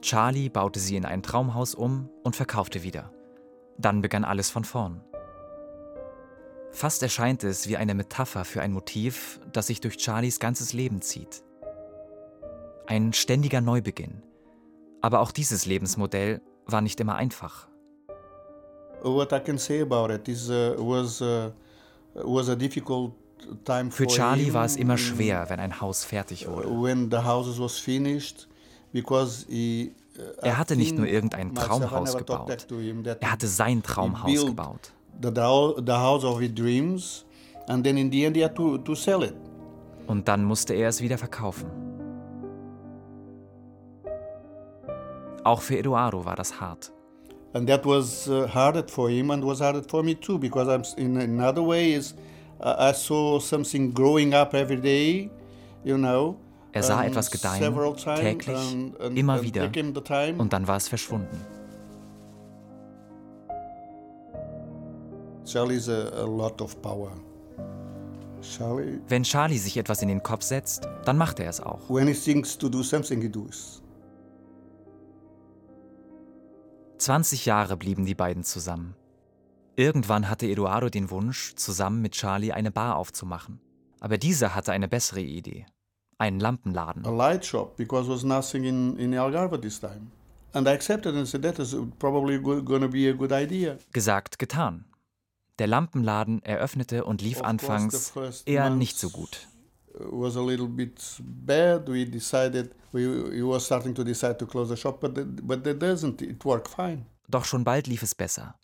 Charlie 0.00 0.48
baute 0.48 0.80
sie 0.80 0.96
in 0.96 1.04
ein 1.04 1.22
Traumhaus 1.22 1.74
um 1.74 2.08
und 2.24 2.34
verkaufte 2.34 2.82
wieder. 2.82 3.12
Dann 3.78 4.02
begann 4.02 4.24
alles 4.24 4.50
von 4.50 4.64
vorn. 4.64 5.02
Fast 6.72 7.02
erscheint 7.04 7.44
es 7.44 7.68
wie 7.68 7.76
eine 7.76 7.94
Metapher 7.94 8.44
für 8.44 8.60
ein 8.60 8.72
Motiv, 8.72 9.40
das 9.52 9.68
sich 9.68 9.80
durch 9.80 9.98
Charlies 9.98 10.40
ganzes 10.40 10.72
Leben 10.72 11.00
zieht. 11.00 11.44
Ein 12.86 13.12
ständiger 13.12 13.60
Neubeginn. 13.60 14.22
Aber 15.00 15.20
auch 15.20 15.30
dieses 15.30 15.64
Lebensmodell 15.64 16.40
war 16.66 16.80
nicht 16.80 16.98
immer 17.00 17.14
einfach. 17.14 17.68
What 19.02 19.32
I 19.32 19.38
can 19.38 19.58
say 19.58 19.80
about 19.80 20.12
it 20.12 20.26
is 20.26 20.50
uh, 20.50 20.74
was 20.78 21.20
uh, 21.20 21.52
was 22.14 22.48
a 22.48 22.56
difficult 22.56 23.12
Für 23.90 24.06
Charlie 24.06 24.52
war 24.52 24.64
es 24.64 24.76
immer 24.76 24.98
schwer, 24.98 25.48
wenn 25.48 25.60
ein 25.60 25.80
Haus 25.80 26.04
fertig 26.04 26.48
wurde. 26.48 26.68
uh, 26.68 26.86
Er 30.42 30.58
hatte 30.58 30.76
nicht 30.76 30.96
nur 30.96 31.06
irgendein 31.06 31.54
Traumhaus 31.54 32.16
gebaut. 32.16 32.66
Er 33.20 33.32
hatte 33.32 33.46
sein 33.46 33.82
Traumhaus 33.82 34.46
gebaut. 34.46 34.92
Und 40.06 40.28
dann 40.28 40.44
musste 40.44 40.74
er 40.74 40.88
es 40.88 41.00
wieder 41.00 41.18
verkaufen. 41.18 41.66
Auch 45.44 45.60
für 45.60 45.78
Eduardo 45.78 46.24
war 46.24 46.36
das 46.36 46.60
hart. 46.60 46.92
and 47.56 47.66
that 47.68 47.86
was 47.86 48.28
uh, 48.28 48.46
harder 48.46 48.86
for 48.86 49.08
him 49.08 49.30
and 49.30 49.42
was 49.42 49.60
harder 49.60 49.82
for 49.82 50.02
me 50.02 50.14
too 50.14 50.38
because 50.38 50.68
I'm 50.68 50.84
in 50.98 51.16
another 51.16 51.62
way 51.62 51.94
is 51.94 52.14
I 52.60 52.92
saw 52.94 53.38
something 53.38 53.92
growing 53.92 54.34
up 54.34 54.54
every 54.54 54.80
day, 54.80 55.30
you 55.84 55.96
know. 55.96 56.36
Er 56.72 56.82
sah 56.82 57.04
etwas 57.04 57.30
gedeihen, 57.30 57.74
täglich, 58.16 58.76
immer 59.14 59.42
wieder. 59.42 59.70
Und 60.38 60.52
dann 60.52 60.66
war 60.66 60.76
es 60.76 60.88
verschwunden. 60.88 61.40
Wenn 69.08 69.22
Charlie 69.22 69.58
sich 69.58 69.76
etwas 69.76 70.02
in 70.02 70.08
den 70.08 70.22
Kopf 70.22 70.42
setzt, 70.42 70.88
dann 71.04 71.16
macht 71.16 71.40
er 71.40 71.48
es 71.48 71.60
auch. 71.60 71.88
when 71.88 72.06
he 72.06 72.14
thinks 72.14 72.58
to 72.58 72.68
do 72.68 72.82
something, 72.82 73.22
he 73.22 73.28
does. 73.28 73.82
20 76.98 77.46
Jahre 77.46 77.76
blieben 77.76 78.04
die 78.04 78.14
beiden 78.14 78.42
zusammen. 78.42 78.94
Irgendwann 79.76 80.28
hatte 80.30 80.46
Eduardo 80.46 80.88
den 80.88 81.10
Wunsch, 81.10 81.54
zusammen 81.54 82.00
mit 82.00 82.12
Charlie 82.12 82.52
eine 82.52 82.70
Bar 82.70 82.96
aufzumachen. 82.96 83.60
Aber 84.00 84.16
dieser 84.16 84.54
hatte 84.54 84.72
eine 84.72 84.88
bessere 84.88 85.20
Idee. 85.20 85.66
Einen 86.18 86.40
Lampenladen. 86.40 87.04
A 87.04 87.10
light 87.10 87.44
shop 87.44 87.76
because 87.76 88.08
was 88.08 88.24
nothing 88.24 88.64
in, 88.64 88.96
in 88.96 89.12
Algarve 89.14 89.60
this 89.60 89.78
time. 89.78 90.10
And 90.54 90.66
I 90.66 90.70
accepted 90.70 91.14
and 91.14 91.28
said 91.28 91.42
that 91.42 91.58
is 91.58 91.76
probably 91.98 92.42
to 92.42 92.88
be 92.88 93.08
a 93.08 93.12
good 93.12 93.32
idea. 93.32 93.76
Gesagt, 93.92 94.38
getan. 94.38 94.86
Der 95.58 95.66
Lampenladen 95.66 96.42
eröffnete 96.42 97.04
und 97.04 97.20
lief 97.20 97.38
course, 97.38 97.48
anfangs 97.48 98.12
eher 98.46 98.70
nicht 98.70 98.98
so 98.98 99.10
gut. 99.10 99.46
was 99.98 100.36
a 100.36 100.42
little 100.42 100.68
bit 100.68 101.00
bad. 101.20 101.88
We 101.88 102.04
decided 102.04 102.70
we, 102.92 103.06
we 103.06 103.42
were 103.42 103.60
starting 103.60 103.94
to 103.94 104.04
decide 104.04 104.38
to 104.38 104.46
close 104.46 104.68
the 104.68 104.76
shop, 104.76 105.00
but 105.00 105.14
but 105.46 105.64
that 105.64 105.80
doesn't. 105.80 106.22
It 106.22 106.44
worked 106.44 106.68
fine. 106.68 107.06
Doch 107.28 107.44
schon 107.44 107.64
bald 107.64 107.86
lief 107.86 108.02
es 108.02 108.14
besser. 108.14 108.54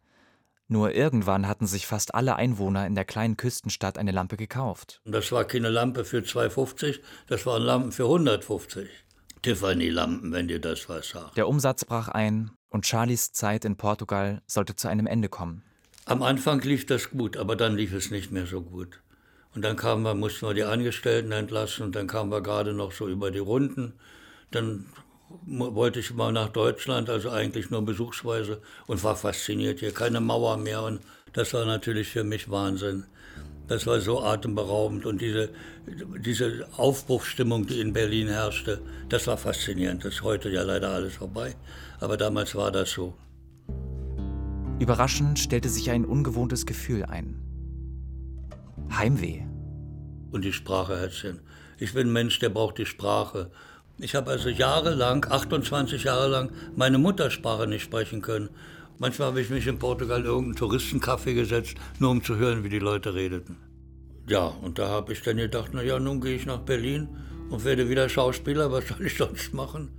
Nur 0.72 0.94
irgendwann 0.94 1.48
hatten 1.48 1.66
sich 1.66 1.86
fast 1.86 2.14
alle 2.14 2.36
Einwohner 2.36 2.86
in 2.86 2.94
der 2.94 3.04
kleinen 3.04 3.36
Küstenstadt 3.36 3.98
eine 3.98 4.10
Lampe 4.10 4.38
gekauft. 4.38 5.02
Und 5.04 5.12
das 5.12 5.30
war 5.30 5.44
keine 5.44 5.68
Lampe 5.68 6.02
für 6.06 6.20
2,50, 6.20 7.00
das 7.26 7.44
waren 7.44 7.62
Lampen 7.62 7.92
für 7.92 8.04
150. 8.04 8.88
Tiffany-Lampen, 9.42 10.32
wenn 10.32 10.48
dir 10.48 10.60
das 10.60 10.88
was 10.88 11.10
sagt. 11.10 11.36
Der 11.36 11.46
Umsatz 11.46 11.84
brach 11.84 12.08
ein 12.08 12.52
und 12.70 12.86
Charlies 12.86 13.32
Zeit 13.32 13.66
in 13.66 13.76
Portugal 13.76 14.40
sollte 14.46 14.74
zu 14.74 14.88
einem 14.88 15.06
Ende 15.06 15.28
kommen. 15.28 15.62
Am 16.06 16.22
Anfang 16.22 16.62
lief 16.62 16.86
das 16.86 17.10
gut, 17.10 17.36
aber 17.36 17.54
dann 17.54 17.76
lief 17.76 17.92
es 17.92 18.10
nicht 18.10 18.32
mehr 18.32 18.46
so 18.46 18.62
gut. 18.62 19.02
Und 19.54 19.60
dann 19.60 19.76
kamen 19.76 20.02
wir, 20.04 20.14
mussten 20.14 20.46
wir 20.46 20.54
die 20.54 20.64
Angestellten 20.64 21.32
entlassen 21.32 21.84
und 21.84 21.94
dann 21.96 22.06
kamen 22.06 22.30
wir 22.30 22.40
gerade 22.40 22.72
noch 22.72 22.92
so 22.92 23.08
über 23.08 23.30
die 23.30 23.40
Runden. 23.40 23.92
Dann 24.50 24.86
wollte 25.46 26.00
ich 26.00 26.14
mal 26.14 26.32
nach 26.32 26.48
Deutschland, 26.48 27.10
also 27.10 27.30
eigentlich 27.30 27.70
nur 27.70 27.84
besuchsweise 27.84 28.60
und 28.86 29.02
war 29.04 29.16
fasziniert 29.16 29.80
hier. 29.80 29.92
Keine 29.92 30.20
Mauer 30.20 30.56
mehr 30.56 30.82
und 30.82 31.00
das 31.32 31.54
war 31.54 31.64
natürlich 31.64 32.08
für 32.08 32.24
mich 32.24 32.50
Wahnsinn. 32.50 33.04
Das 33.68 33.86
war 33.86 34.00
so 34.00 34.22
atemberaubend 34.22 35.06
und 35.06 35.20
diese, 35.20 35.50
diese 36.24 36.66
Aufbruchsstimmung, 36.76 37.66
die 37.66 37.80
in 37.80 37.92
Berlin 37.92 38.28
herrschte, 38.28 38.80
das 39.08 39.26
war 39.26 39.38
faszinierend. 39.38 40.04
Das 40.04 40.14
ist 40.14 40.22
heute 40.22 40.50
ja 40.50 40.62
leider 40.62 40.90
alles 40.90 41.14
vorbei, 41.14 41.54
aber 42.00 42.16
damals 42.16 42.54
war 42.54 42.70
das 42.70 42.90
so. 42.90 43.14
Überraschend 44.78 45.38
stellte 45.38 45.68
sich 45.68 45.90
ein 45.90 46.04
ungewohntes 46.04 46.66
Gefühl 46.66 47.04
ein. 47.04 47.40
Heimweh. 48.90 49.42
und 50.32 50.44
die 50.44 50.52
Sprache, 50.52 50.98
Herzchen. 50.98 51.40
Ich 51.78 51.94
bin 51.94 52.08
ein 52.08 52.12
Mensch, 52.12 52.38
der 52.38 52.48
braucht 52.48 52.78
die 52.78 52.86
Sprache. 52.86 53.50
Ich 54.02 54.16
habe 54.16 54.32
also 54.32 54.48
jahrelang, 54.48 55.24
28 55.30 56.02
Jahre 56.02 56.26
lang, 56.26 56.50
meine 56.74 56.98
Muttersprache 56.98 57.68
nicht 57.68 57.82
sprechen 57.82 58.20
können. 58.20 58.50
Manchmal 58.98 59.28
habe 59.28 59.40
ich 59.40 59.48
mich 59.48 59.68
in 59.68 59.78
Portugal 59.78 60.18
in 60.18 60.26
irgendeinen 60.26 60.56
Touristencafé 60.56 61.34
gesetzt, 61.34 61.76
nur 62.00 62.10
um 62.10 62.20
zu 62.20 62.34
hören, 62.34 62.64
wie 62.64 62.68
die 62.68 62.80
Leute 62.80 63.14
redeten. 63.14 63.58
Ja, 64.26 64.46
und 64.46 64.80
da 64.80 64.88
habe 64.88 65.12
ich 65.12 65.22
dann 65.22 65.36
gedacht, 65.36 65.70
na 65.72 65.84
ja, 65.84 66.00
nun 66.00 66.20
gehe 66.20 66.34
ich 66.34 66.46
nach 66.46 66.58
Berlin 66.58 67.10
und 67.48 67.64
werde 67.64 67.88
wieder 67.88 68.08
Schauspieler, 68.08 68.72
was 68.72 68.88
soll 68.88 69.06
ich 69.06 69.16
sonst 69.16 69.54
machen? 69.54 69.92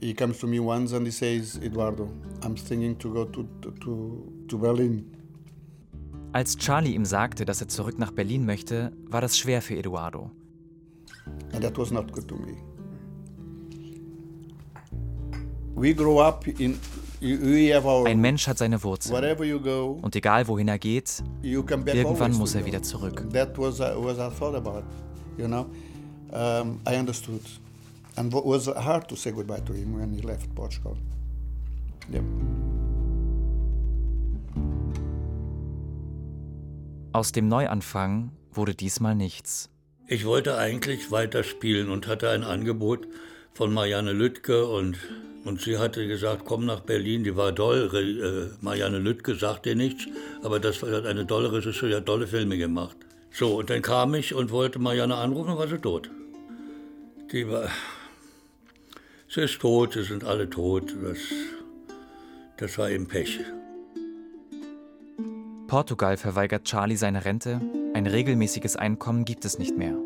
He 0.00 0.14
comes 0.14 0.38
to 0.38 0.46
me 0.46 0.58
once 0.58 0.94
and 0.94 1.06
he 1.06 1.12
says, 1.12 1.58
Eduardo, 1.62 2.08
I'm 2.40 2.56
thinking 2.56 2.98
to 2.98 3.12
go 3.12 3.24
to, 3.26 3.46
to, 3.82 4.44
to 4.48 4.58
Berlin. 4.58 5.23
Als 6.34 6.56
Charlie 6.56 6.96
ihm 6.96 7.04
sagte, 7.04 7.44
dass 7.44 7.60
er 7.60 7.68
zurück 7.68 7.96
nach 8.00 8.10
Berlin 8.10 8.44
möchte, 8.44 8.90
war 9.08 9.20
das 9.20 9.38
schwer 9.38 9.62
für 9.62 9.76
Eduardo. 9.76 10.32
That 11.52 11.78
was 11.78 11.92
not 11.92 12.12
good 12.12 12.26
to 12.26 12.34
me. 12.34 12.56
We 15.76 15.94
grow 15.94 16.20
up 16.20 16.44
in, 16.58 16.76
Ein 17.22 18.20
Mensch 18.20 18.48
hat 18.48 18.58
seine 18.58 18.82
Wurzeln. 18.82 19.14
wherever 19.14 19.44
you 19.44 19.60
go, 19.60 20.00
Und 20.02 20.16
egal 20.16 20.48
wohin 20.48 20.66
er 20.66 20.80
geht, 20.80 21.22
irgendwann 21.42 22.32
muss 22.32 22.56
er 22.56 22.66
wieder 22.66 22.82
zurück. 22.82 23.24
That 23.32 23.56
was 23.56 23.78
uh, 23.78 23.94
was 23.96 24.18
I 24.18 24.28
thought 24.36 24.56
about, 24.56 24.82
you 25.38 25.46
know. 25.46 25.66
I 26.32 26.96
understood, 26.98 27.42
and 28.16 28.34
it 28.34 28.44
was 28.44 28.66
hard 28.66 29.06
to 29.06 29.14
say 29.14 29.30
goodbye 29.30 29.60
to 29.60 29.72
him 29.72 29.94
when 29.96 30.12
he 30.12 30.20
left 30.20 30.52
Portugal. 30.56 30.96
Yeah. 32.12 32.22
Aus 37.14 37.30
dem 37.30 37.46
Neuanfang 37.46 38.32
wurde 38.52 38.74
diesmal 38.74 39.14
nichts. 39.14 39.70
Ich 40.08 40.24
wollte 40.24 40.58
eigentlich 40.58 41.12
weiterspielen 41.12 41.88
und 41.88 42.08
hatte 42.08 42.28
ein 42.28 42.42
Angebot 42.42 43.06
von 43.52 43.72
Marianne 43.72 44.12
Lüttke 44.12 44.66
und, 44.66 44.98
und 45.44 45.60
sie 45.60 45.78
hatte 45.78 46.08
gesagt, 46.08 46.42
komm 46.44 46.66
nach 46.66 46.80
Berlin, 46.80 47.22
die 47.22 47.36
war 47.36 47.52
doll. 47.52 47.88
Äh, 47.94 48.64
Marianne 48.64 48.98
Lüttke 48.98 49.36
sagt 49.36 49.64
dir 49.64 49.76
nichts, 49.76 50.08
aber 50.42 50.58
das 50.58 50.82
war 50.82 51.04
eine 51.04 51.24
tolle 51.24 51.52
Regisseurin, 51.52 51.90
die 51.90 51.96
hat 51.98 52.06
tolle 52.06 52.26
Filme 52.26 52.58
gemacht. 52.58 52.96
So, 53.30 53.58
und 53.58 53.70
dann 53.70 53.80
kam 53.80 54.14
ich 54.14 54.34
und 54.34 54.50
wollte 54.50 54.80
Marianne 54.80 55.14
anrufen, 55.14 55.56
war 55.56 55.68
sie 55.68 55.78
tot. 55.78 56.10
Die 57.30 57.48
war, 57.48 57.68
sie 59.28 59.42
ist 59.42 59.60
tot, 59.60 59.92
sie 59.92 60.02
sind 60.02 60.24
alle 60.24 60.50
tot. 60.50 60.92
Das, 61.00 61.18
das 62.56 62.76
war 62.76 62.90
eben 62.90 63.06
Pech. 63.06 63.38
Portugal 65.74 66.16
verweigert 66.16 66.66
Charlie 66.66 66.94
seine 66.94 67.24
Rente, 67.24 67.60
ein 67.94 68.06
regelmäßiges 68.06 68.76
Einkommen 68.76 69.24
gibt 69.24 69.44
es 69.44 69.58
nicht 69.58 69.76
mehr. 69.76 69.96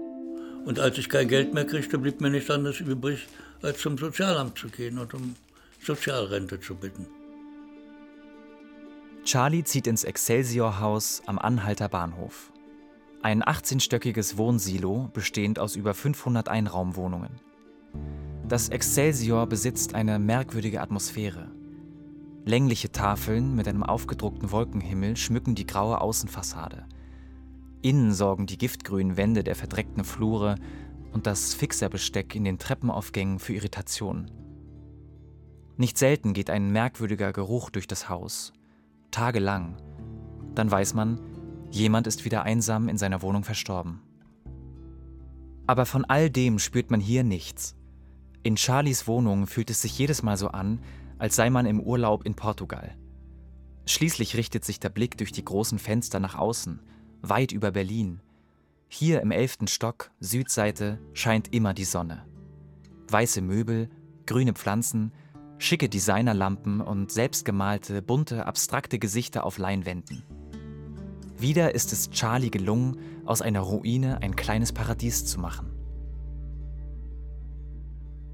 Und 0.65 0.79
als 0.81 0.97
ich 0.97 1.11
kein 1.11 1.29
Geld 1.29 1.53
mehr 1.53 1.67
kriegte, 1.67 1.99
blieb 1.99 2.23
mir 2.23 2.31
nichts 2.31 2.49
anderes 2.49 2.81
übrig, 2.81 3.29
als 3.61 3.79
zum 3.79 3.99
Sozialamt 3.99 4.57
zu 4.57 4.69
gehen 4.69 4.99
und 4.99 5.13
um 5.13 5.37
Sozialrente 5.85 6.59
zu 6.59 6.75
bitten. 6.75 7.05
Charlie 9.25 9.63
zieht 9.63 9.87
ins 9.87 10.05
Excelsior-Haus 10.05 11.21
am 11.27 11.39
Anhalter 11.39 11.91
Bahnhof. 11.91 12.51
Ein 13.21 13.43
18-stöckiges 13.43 14.39
Wohnsilo 14.39 15.11
bestehend 15.13 15.59
aus 15.59 15.77
über 15.77 15.93
500 15.93 16.49
Einraumwohnungen. 16.49 17.43
Das 18.49 18.71
Excelsior 18.71 19.47
besitzt 19.47 19.95
eine 19.95 20.19
merkwürdige 20.19 20.81
Atmosphäre. 20.81 21.51
Längliche 22.45 22.91
Tafeln 22.91 23.55
mit 23.55 23.69
einem 23.69 23.83
aufgedruckten 23.83 24.51
Wolkenhimmel 24.51 25.17
schmücken 25.17 25.55
die 25.55 25.67
graue 25.67 26.01
Außenfassade. 26.01 26.87
Innen 27.83 28.13
sorgen 28.13 28.47
die 28.47 28.59
giftgrünen 28.59 29.17
Wände 29.17 29.45
der 29.45 29.55
verdreckten 29.55 30.05
Flure 30.05 30.57
und 31.13 31.27
das 31.27 31.55
Fixerbesteck 31.55 32.35
in 32.35 32.45
den 32.45 32.59
Treppenaufgängen 32.59 33.39
für 33.39 33.55
Irritationen. 33.55 34.31
Nicht 35.77 35.97
selten 35.97 36.33
geht 36.33 36.51
ein 36.51 36.73
merkwürdiger 36.73 37.33
Geruch 37.33 37.71
durch 37.71 37.87
das 37.87 38.09
Haus. 38.09 38.53
Tagelang. 39.11 39.77
Dann 40.55 40.71
weiß 40.71 40.95
man, 40.95 41.21
jemand 41.71 42.07
ist 42.09 42.25
wieder 42.25 42.43
einsam 42.43 42.89
in 42.89 42.99
seiner 42.99 43.23
Wohnung 43.23 43.45
verstorben. 43.45 44.01
Aber 45.69 45.87
von 45.87 46.05
all 46.05 46.31
dem 46.31 46.59
spürt 46.59 46.91
man 46.91 47.01
hier 47.01 47.23
nichts. 47.23 47.77
In 48.43 48.57
Charlies 48.57 49.07
Wohnung 49.07 49.47
fühlt 49.47 49.71
es 49.71 49.83
sich 49.83 49.97
jedes 49.99 50.23
Mal 50.23 50.37
so 50.37 50.49
an, 50.49 50.81
als 51.19 51.37
sei 51.37 51.51
man 51.51 51.67
im 51.67 51.81
Urlaub 51.81 52.25
in 52.25 52.35
Portugal. 52.35 52.97
Schließlich 53.87 54.37
richtet 54.37 54.65
sich 54.65 54.81
der 54.81 54.91
Blick 54.91 55.17
durch 55.17 55.33
die 55.33 55.45
großen 55.45 55.79
Fenster 55.79 56.21
nach 56.21 56.35
außen, 56.35 56.81
weit 57.23 57.53
über 57.53 57.71
Berlin. 57.71 58.21
Hier 58.89 59.21
im 59.23 59.31
elften 59.31 59.67
Stock, 59.67 60.11
Südseite, 60.21 60.99
scheint 61.13 61.55
immer 61.55 61.75
die 61.75 61.85
Sonne. 61.85 62.27
Weiße 63.09 63.41
Möbel, 63.41 63.89
grüne 64.27 64.53
Pflanzen, 64.53 65.13
schicke 65.59 65.89
Designerlampen 65.89 66.81
und 66.81 67.11
selbstgemalte, 67.11 68.03
bunte, 68.03 68.47
abstrakte 68.47 68.99
Gesichter 68.99 69.45
auf 69.45 69.59
Leinwänden. 69.59 70.23
Wieder 71.39 71.75
ist 71.75 71.93
es 71.93 72.11
Charlie 72.11 72.51
gelungen, 72.51 72.99
aus 73.25 73.43
einer 73.43 73.61
Ruine 73.61 74.23
ein 74.23 74.37
kleines 74.37 74.73
Paradies 74.73 75.25
zu 75.25 75.41
machen. 75.41 75.71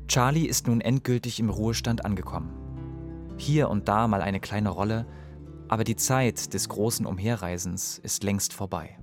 Charlie 0.09 0.47
ist 0.47 0.67
nun 0.67 0.81
endgültig 0.81 1.41
im 1.41 1.51
Ruhestand 1.51 2.05
angekommen. 2.05 2.64
Hier 3.37 3.69
und 3.69 3.89
da 3.89 4.07
mal 4.09 4.23
eine 4.23 4.41
kleine 4.41 4.71
Rolle, 4.71 5.07
aber 5.69 5.85
die 5.85 5.97
Zeit 5.97 6.55
des 6.55 6.69
großen 6.69 7.07
Umherreisens 7.07 7.99
ist 7.99 8.23
längst 8.23 8.53
vorbei. 8.53 8.97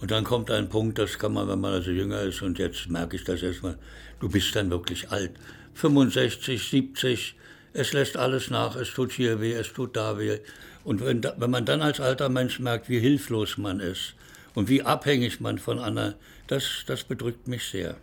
Und 0.00 0.10
dann 0.10 0.24
kommt 0.24 0.50
ein 0.50 0.68
Punkt, 0.68 0.98
das 0.98 1.18
kann 1.18 1.32
man, 1.32 1.48
wenn 1.48 1.60
man 1.60 1.74
also 1.74 1.90
jünger 1.90 2.22
ist, 2.22 2.42
und 2.42 2.58
jetzt 2.58 2.88
merke 2.88 3.16
ich 3.16 3.24
das 3.24 3.42
erstmal, 3.42 3.78
du 4.18 4.28
bist 4.28 4.54
dann 4.56 4.70
wirklich 4.70 5.10
alt. 5.10 5.32
65, 5.74 6.68
70, 6.68 7.36
es 7.72 7.92
lässt 7.92 8.16
alles 8.16 8.50
nach, 8.50 8.76
es 8.76 8.92
tut 8.92 9.12
hier 9.12 9.40
weh, 9.40 9.52
es 9.52 9.72
tut 9.72 9.96
da 9.96 10.18
weh. 10.18 10.38
Und 10.84 11.04
wenn, 11.04 11.22
wenn 11.36 11.50
man 11.50 11.66
dann 11.66 11.82
als 11.82 12.00
alter 12.00 12.28
Mensch 12.28 12.58
merkt, 12.60 12.88
wie 12.88 12.98
hilflos 12.98 13.58
man 13.58 13.80
ist 13.80 14.14
und 14.54 14.68
wie 14.68 14.82
abhängig 14.82 15.40
man 15.40 15.58
von 15.58 15.78
anderen, 15.78 16.14
das, 16.46 16.84
das 16.86 17.04
bedrückt 17.04 17.46
mich 17.46 17.64
sehr. 17.64 17.96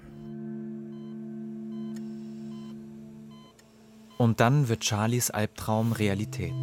Und 4.17 4.39
dann 4.39 4.67
wird 4.67 4.83
Charlies 4.83 5.29
Albtraum 5.29 5.91
Realität. 5.91 6.55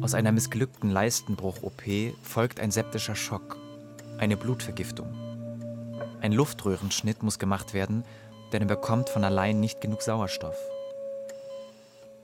Aus 0.00 0.14
einer 0.14 0.30
missglückten 0.30 0.90
Leistenbruch-OP 0.90 1.82
folgt 2.22 2.60
ein 2.60 2.70
septischer 2.70 3.16
Schock, 3.16 3.56
eine 4.18 4.36
Blutvergiftung. 4.36 5.12
Ein 6.20 6.32
Luftröhrenschnitt 6.32 7.24
muss 7.24 7.40
gemacht 7.40 7.74
werden, 7.74 8.04
denn 8.52 8.62
er 8.62 8.68
bekommt 8.68 9.08
von 9.08 9.24
allein 9.24 9.58
nicht 9.58 9.80
genug 9.80 10.02
Sauerstoff. 10.02 10.56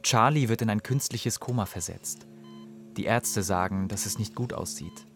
Charlie 0.05 0.49
wird 0.49 0.63
in 0.63 0.71
ein 0.71 0.85
künstliches 0.85 1.41
Koma 1.41 1.67
versetzt. 1.67 2.27
Die 2.97 3.05
Ärzte 3.05 3.43
sagen, 3.43 3.89
dass 3.89 4.07
es 4.07 4.21
nicht 4.21 4.37
gut 4.37 4.53
aussieht. 4.53 5.07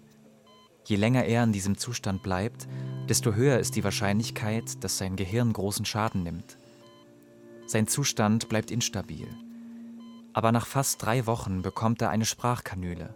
Je 0.85 0.97
länger 0.97 1.25
er 1.25 1.45
in 1.45 1.53
diesem 1.53 1.79
Zustand 1.79 2.23
bleibt, 2.23 2.67
desto 3.09 3.35
höher 3.35 3.59
ist 3.59 3.77
die 3.77 3.85
Wahrscheinlichkeit, 3.85 4.83
dass 4.83 4.99
sein 4.99 5.15
Gehirn 5.15 5.53
großen 5.53 5.85
Schaden 5.85 6.25
nimmt. 6.25 6.59
Sein 7.67 7.89
Zustand 7.89 8.49
bleibt 8.49 8.71
instabil. 8.71 9.27
Aber 10.33 10.53
nach 10.53 10.67
fast 10.67 11.03
drei 11.03 11.27
Wochen 11.27 11.63
bekommt 11.63 12.01
er 12.01 12.11
eine 12.11 12.25
Sprachkanüle 12.27 13.15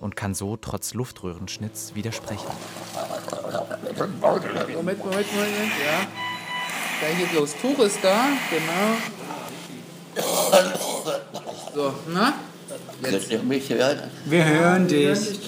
und 0.00 0.16
kann 0.16 0.34
so 0.34 0.56
trotz 0.56 0.94
Luftröhrenschnitts 0.94 1.94
widersprechen. 1.94 2.50
Moment, 3.92 4.20
Moment, 4.20 4.98
Moment, 5.04 5.72
ja. 5.84 6.06
Da 7.00 7.08
geht 7.16 7.32
los. 7.34 7.54
Tuch 7.60 7.78
ist 7.78 7.98
da, 8.02 8.24
genau. 8.50 8.96
So, 11.74 11.94
na? 12.08 12.34
Könnt 13.02 13.30
ihr 13.30 13.42
mich 13.42 13.68
hören? 13.70 14.10
Wir 14.24 14.44
hören 14.44 14.88
dich. 14.88 15.40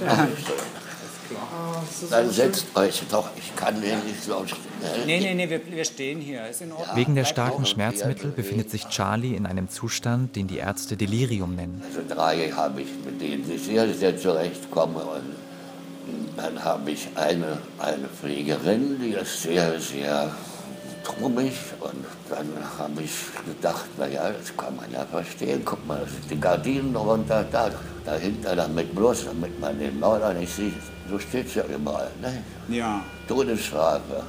Dann 2.10 2.30
setzt 2.30 2.66
euch 2.76 3.02
doch, 3.10 3.30
ich 3.36 3.54
kann 3.56 3.80
mir 3.80 3.96
nicht 3.96 4.22
so 4.22 4.46
schnell. 4.46 4.73
Nee, 5.06 5.20
nee, 5.20 5.34
nee, 5.34 5.50
wir, 5.50 5.60
wir 5.70 5.84
stehen 5.84 6.20
hier. 6.20 6.46
Ist 6.46 6.62
in 6.62 6.72
Ordnung. 6.72 6.96
Wegen 6.96 7.14
der 7.14 7.24
starken 7.24 7.66
Schmerzmittel 7.66 8.30
befindet 8.30 8.70
sich 8.70 8.86
Charlie 8.88 9.34
in 9.34 9.46
einem 9.46 9.68
Zustand, 9.68 10.36
den 10.36 10.46
die 10.46 10.58
Ärzte 10.58 10.96
Delirium 10.96 11.54
nennen. 11.54 11.82
Also 11.86 12.00
drei 12.08 12.50
habe 12.50 12.82
ich, 12.82 12.88
mit 13.04 13.20
denen 13.20 13.50
ich 13.50 13.62
sehr, 13.62 13.92
sehr 13.94 14.16
zurechtkomme. 14.16 15.00
Und 15.00 15.34
dann 16.36 16.62
habe 16.62 16.90
ich 16.90 17.08
eine, 17.14 17.58
eine 17.78 18.08
Pflegerin, 18.08 18.98
die 19.00 19.10
ist 19.10 19.42
sehr, 19.42 19.78
sehr 19.80 20.30
trummig. 21.04 21.52
Und 21.80 22.04
dann 22.30 22.48
habe 22.78 23.02
ich 23.02 23.12
gedacht, 23.46 23.86
naja, 23.98 24.30
das 24.30 24.56
kann 24.56 24.76
man 24.76 24.90
ja 24.90 25.04
verstehen. 25.04 25.62
Guck 25.64 25.86
mal, 25.86 26.00
das 26.00 26.10
sind 26.10 26.30
die 26.30 26.40
Gardinen 26.40 26.96
runter, 26.96 27.44
da, 27.50 27.70
dahinter, 28.04 28.56
damit 28.56 28.94
bloß, 28.94 29.26
damit 29.26 29.58
man 29.60 29.78
den 29.78 29.98
Mörder 30.00 30.34
nicht 30.34 30.54
sieht. 30.54 30.74
So 31.10 31.18
steht 31.18 31.46
es 31.46 31.54
ja 31.54 31.64
überall. 31.64 32.10
Ne? 32.20 32.42
Ja. 32.74 33.02
Todesstrafe. 33.28 34.24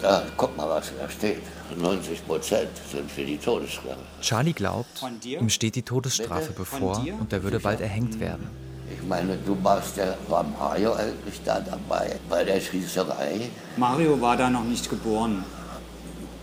Da, 0.00 0.22
guck 0.36 0.56
mal, 0.56 0.68
was 0.68 0.92
da 0.98 1.08
steht. 1.08 1.42
90 1.76 2.26
Prozent 2.26 2.70
sind 2.90 3.10
für 3.10 3.24
die 3.24 3.36
Todesstrafe. 3.36 3.98
Charlie 4.20 4.52
glaubt, 4.52 5.02
ihm 5.24 5.48
steht 5.48 5.74
die 5.74 5.82
Todesstrafe 5.82 6.48
Bitte? 6.48 6.58
bevor 6.58 7.04
und 7.20 7.32
er 7.32 7.42
würde 7.42 7.60
bald 7.60 7.80
erhängt 7.80 8.18
werden. 8.20 8.48
Ich 8.92 9.02
meine, 9.06 9.36
du 9.44 9.56
warst 9.62 9.96
ja, 9.96 10.14
war 10.28 10.44
Mario 10.44 10.92
eigentlich 10.94 11.40
da 11.44 11.60
dabei 11.60 12.16
bei 12.28 12.44
der 12.44 12.60
Schießerei. 12.60 13.50
Mario 13.76 14.20
war 14.20 14.36
da 14.36 14.48
noch 14.48 14.64
nicht 14.64 14.88
geboren. 14.88 15.44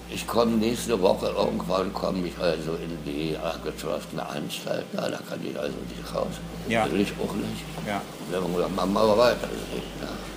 Ich 0.09 0.27
komme 0.27 0.51
nächste 0.57 1.01
Woche, 1.01 1.33
irgendwann 1.35 1.91
komme 1.93 2.27
ich 2.27 2.37
also 2.37 2.73
in 2.73 2.97
die 3.05 3.35
geschlossene 3.63 4.23
Anstalt. 4.23 4.85
Da, 4.93 5.09
da 5.09 5.17
kann 5.17 5.39
ich 5.43 5.57
also 5.57 5.73
nicht 5.89 6.13
raus. 6.13 6.27
Ja. 6.67 6.91
Will 6.91 7.01
ich 7.01 7.13
auch 7.13 7.33
nicht. 7.33 7.63
Ja. 7.87 8.01
Dann 8.31 8.75
machen 8.75 8.93
wir 8.93 9.17
weitersehen. 9.17 9.81
Ja. 10.01 10.32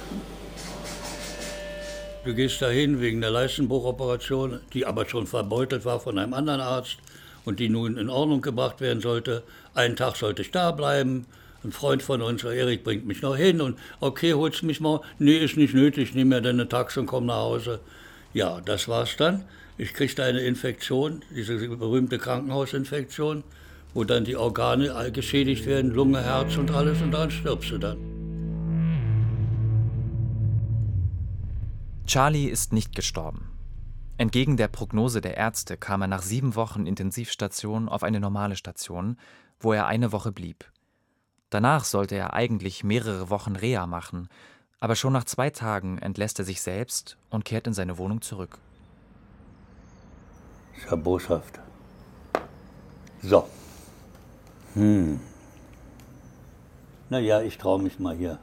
Du 2.27 2.35
gehst 2.35 2.61
dahin 2.61 3.01
wegen 3.01 3.21
der 3.21 3.31
Leistenbruchoperation, 3.31 4.59
die 4.73 4.85
aber 4.85 5.09
schon 5.09 5.29
verbeutelt 5.29 5.85
war 5.85 6.01
von 6.01 6.19
einem 6.19 6.35
anderen 6.35 6.61
Arzt 6.61 6.97
und 7.45 7.61
die 7.61 7.69
nun 7.69 7.97
in 7.97 8.11
Ordnung 8.11 8.41
gebracht 8.41 8.81
werden 8.81 9.01
sollte. 9.01 9.45
Einen 9.75 9.95
Tag 9.95 10.17
sollte 10.17 10.43
ich 10.43 10.51
da 10.51 10.73
bleiben. 10.73 11.27
Ein 11.63 11.71
Freund 11.71 12.03
von 12.03 12.23
uns, 12.23 12.43
Erik, 12.43 12.83
bringt 12.83 13.07
mich 13.07 13.23
noch 13.23 13.37
hin 13.37 13.61
und 13.61 13.79
okay, 14.01 14.35
holst 14.35 14.65
mich 14.65 14.81
mal. 14.81 15.03
Nee, 15.21 15.37
ist 15.37 15.57
nicht 15.57 15.73
nötig, 15.73 16.17
nimm 16.17 16.31
mir 16.31 16.41
deine 16.41 16.69
Taxe 16.69 16.99
und 16.99 17.07
komm 17.07 17.27
nach 17.27 17.37
Hause. 17.37 17.79
Ja, 18.35 18.61
das 18.61 18.89
war's 18.89 19.17
dann. 19.17 19.45
Ich 19.79 19.95
kriegte 19.95 20.25
eine 20.25 20.41
Infektion, 20.41 21.23
diese 21.31 21.57
berühmte 21.57 22.19
Krankenhausinfektion, 22.19 23.45
wo 23.95 24.03
dann 24.03 24.25
die 24.25 24.35
Organe 24.35 25.13
geschädigt 25.13 25.65
werden, 25.65 25.93
Lunge, 25.93 26.25
Herz 26.25 26.57
und 26.57 26.73
alles 26.73 27.01
und 27.01 27.13
dann 27.13 27.31
stirbst 27.31 27.71
du 27.71 27.79
dann. 27.79 28.26
Charlie 32.07 32.47
ist 32.47 32.73
nicht 32.73 32.95
gestorben. 32.95 33.51
Entgegen 34.17 34.57
der 34.57 34.69
Prognose 34.69 35.21
der 35.21 35.37
Ärzte 35.37 35.77
kam 35.77 36.03
er 36.03 36.09
nach 36.09 36.23
sieben 36.23 36.55
Wochen 36.55 36.87
Intensivstation 36.87 37.89
auf 37.89 38.05
eine 38.05 38.21
normale 38.21 38.55
Station, 38.55 39.19
wo 39.59 39.73
er 39.73 39.87
eine 39.87 40.13
Woche 40.13 40.31
blieb. 40.31 40.71
Danach 41.51 41.85
sollte 41.85 42.15
er 42.15 42.33
eigentlich 42.33 42.85
mehrere 42.85 43.29
Wochen 43.29 43.57
Reha 43.57 43.87
machen, 43.87 44.29
aber 44.79 44.95
schon 44.95 45.13
nach 45.13 45.25
zwei 45.25 45.51
Tagen 45.51 45.99
entlässt 45.99 46.39
er 46.39 46.45
sich 46.45 46.63
selbst 46.63 47.19
und 47.29 47.45
kehrt 47.45 47.67
in 47.67 47.75
seine 47.75 47.99
Wohnung 47.99 48.23
zurück. 48.23 48.59
Ist 50.77 50.87
ja 50.89 50.97
boshaft. 50.97 51.59
So. 53.21 53.49
Hm. 54.75 55.19
Naja, 57.11 57.43
ich 57.43 57.59
traue 57.59 57.83
mich 57.83 57.99
mal 57.99 58.15
hier. 58.15 58.39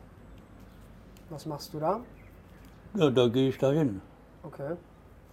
Was 1.29 1.45
machst 1.45 1.73
du 1.73 1.79
da? 1.79 2.01
Ja, 2.95 3.09
da 3.09 3.27
gehe 3.27 3.49
ich 3.49 3.57
dahin. 3.57 4.01
Okay. 4.43 4.75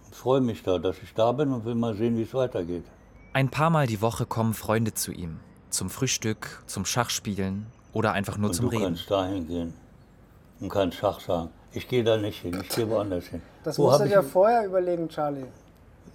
Ich 0.09 0.17
freue 0.17 0.41
mich 0.41 0.63
da, 0.63 0.77
dass 0.77 0.97
ich 1.03 1.13
da 1.13 1.31
bin 1.31 1.51
und 1.53 1.63
will 1.65 1.75
mal 1.75 1.93
sehen, 1.95 2.17
wie 2.17 2.23
es 2.23 2.33
weitergeht. 2.33 2.83
Ein 3.33 3.49
paar 3.49 3.69
Mal 3.69 3.87
die 3.87 4.01
Woche 4.01 4.25
kommen 4.25 4.53
Freunde 4.53 4.93
zu 4.93 5.11
ihm. 5.11 5.39
Zum 5.69 5.89
Frühstück, 5.89 6.63
zum 6.65 6.85
Schachspielen 6.85 7.67
oder 7.93 8.11
einfach 8.13 8.37
nur 8.37 8.49
und 8.49 8.53
zum 8.55 8.65
du 8.65 8.71
Reden. 8.71 8.83
kannst 8.85 9.09
dahin 9.09 9.47
gehen 9.47 9.73
und 10.59 10.69
kannst 10.69 10.97
Schach 10.97 11.19
sagen. 11.21 11.49
Ich 11.71 11.87
gehe 11.87 12.03
da 12.03 12.17
nicht 12.17 12.41
hin, 12.41 12.59
ich 12.61 12.69
gehe 12.75 12.89
woanders 12.89 13.25
hin. 13.27 13.41
Das 13.63 13.77
Wo 13.79 13.85
musst 13.85 14.01
du 14.01 14.05
ich- 14.05 14.11
dir 14.11 14.23
vorher 14.23 14.65
überlegen, 14.65 15.07
Charlie. 15.07 15.45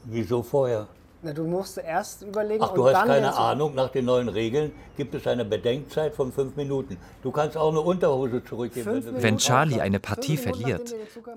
Wieso 0.05 0.43
vorher? 0.43 0.87
Na, 1.23 1.33
du 1.33 1.45
musst 1.45 1.79
erst 1.79 2.23
überlegen 2.23 2.63
Ach, 2.63 2.71
und 2.71 2.77
du 2.77 2.85
hast 2.87 2.93
dann 2.95 3.09
keine 3.09 3.31
hinzu- 3.31 3.39
Ahnung, 3.39 3.75
nach 3.75 3.89
den 3.91 4.05
neuen 4.05 4.29
Regeln 4.29 4.71
gibt 4.97 5.15
es 5.15 5.27
eine 5.27 5.45
Bedenkzeit 5.45 6.15
von 6.15 6.31
fünf 6.31 6.57
Minuten. 6.57 6.99
Du 7.23 7.31
kannst 7.33 7.57
auch 7.57 7.71
eine 7.71 7.81
Unterhose 7.81 8.45
zurückgeben. 8.45 8.93
Minuten? 8.93 9.23
Wenn 9.23 9.39
Charlie 9.39 9.81
eine 9.81 9.99
Partie 9.99 10.37
verliert, 10.37 10.95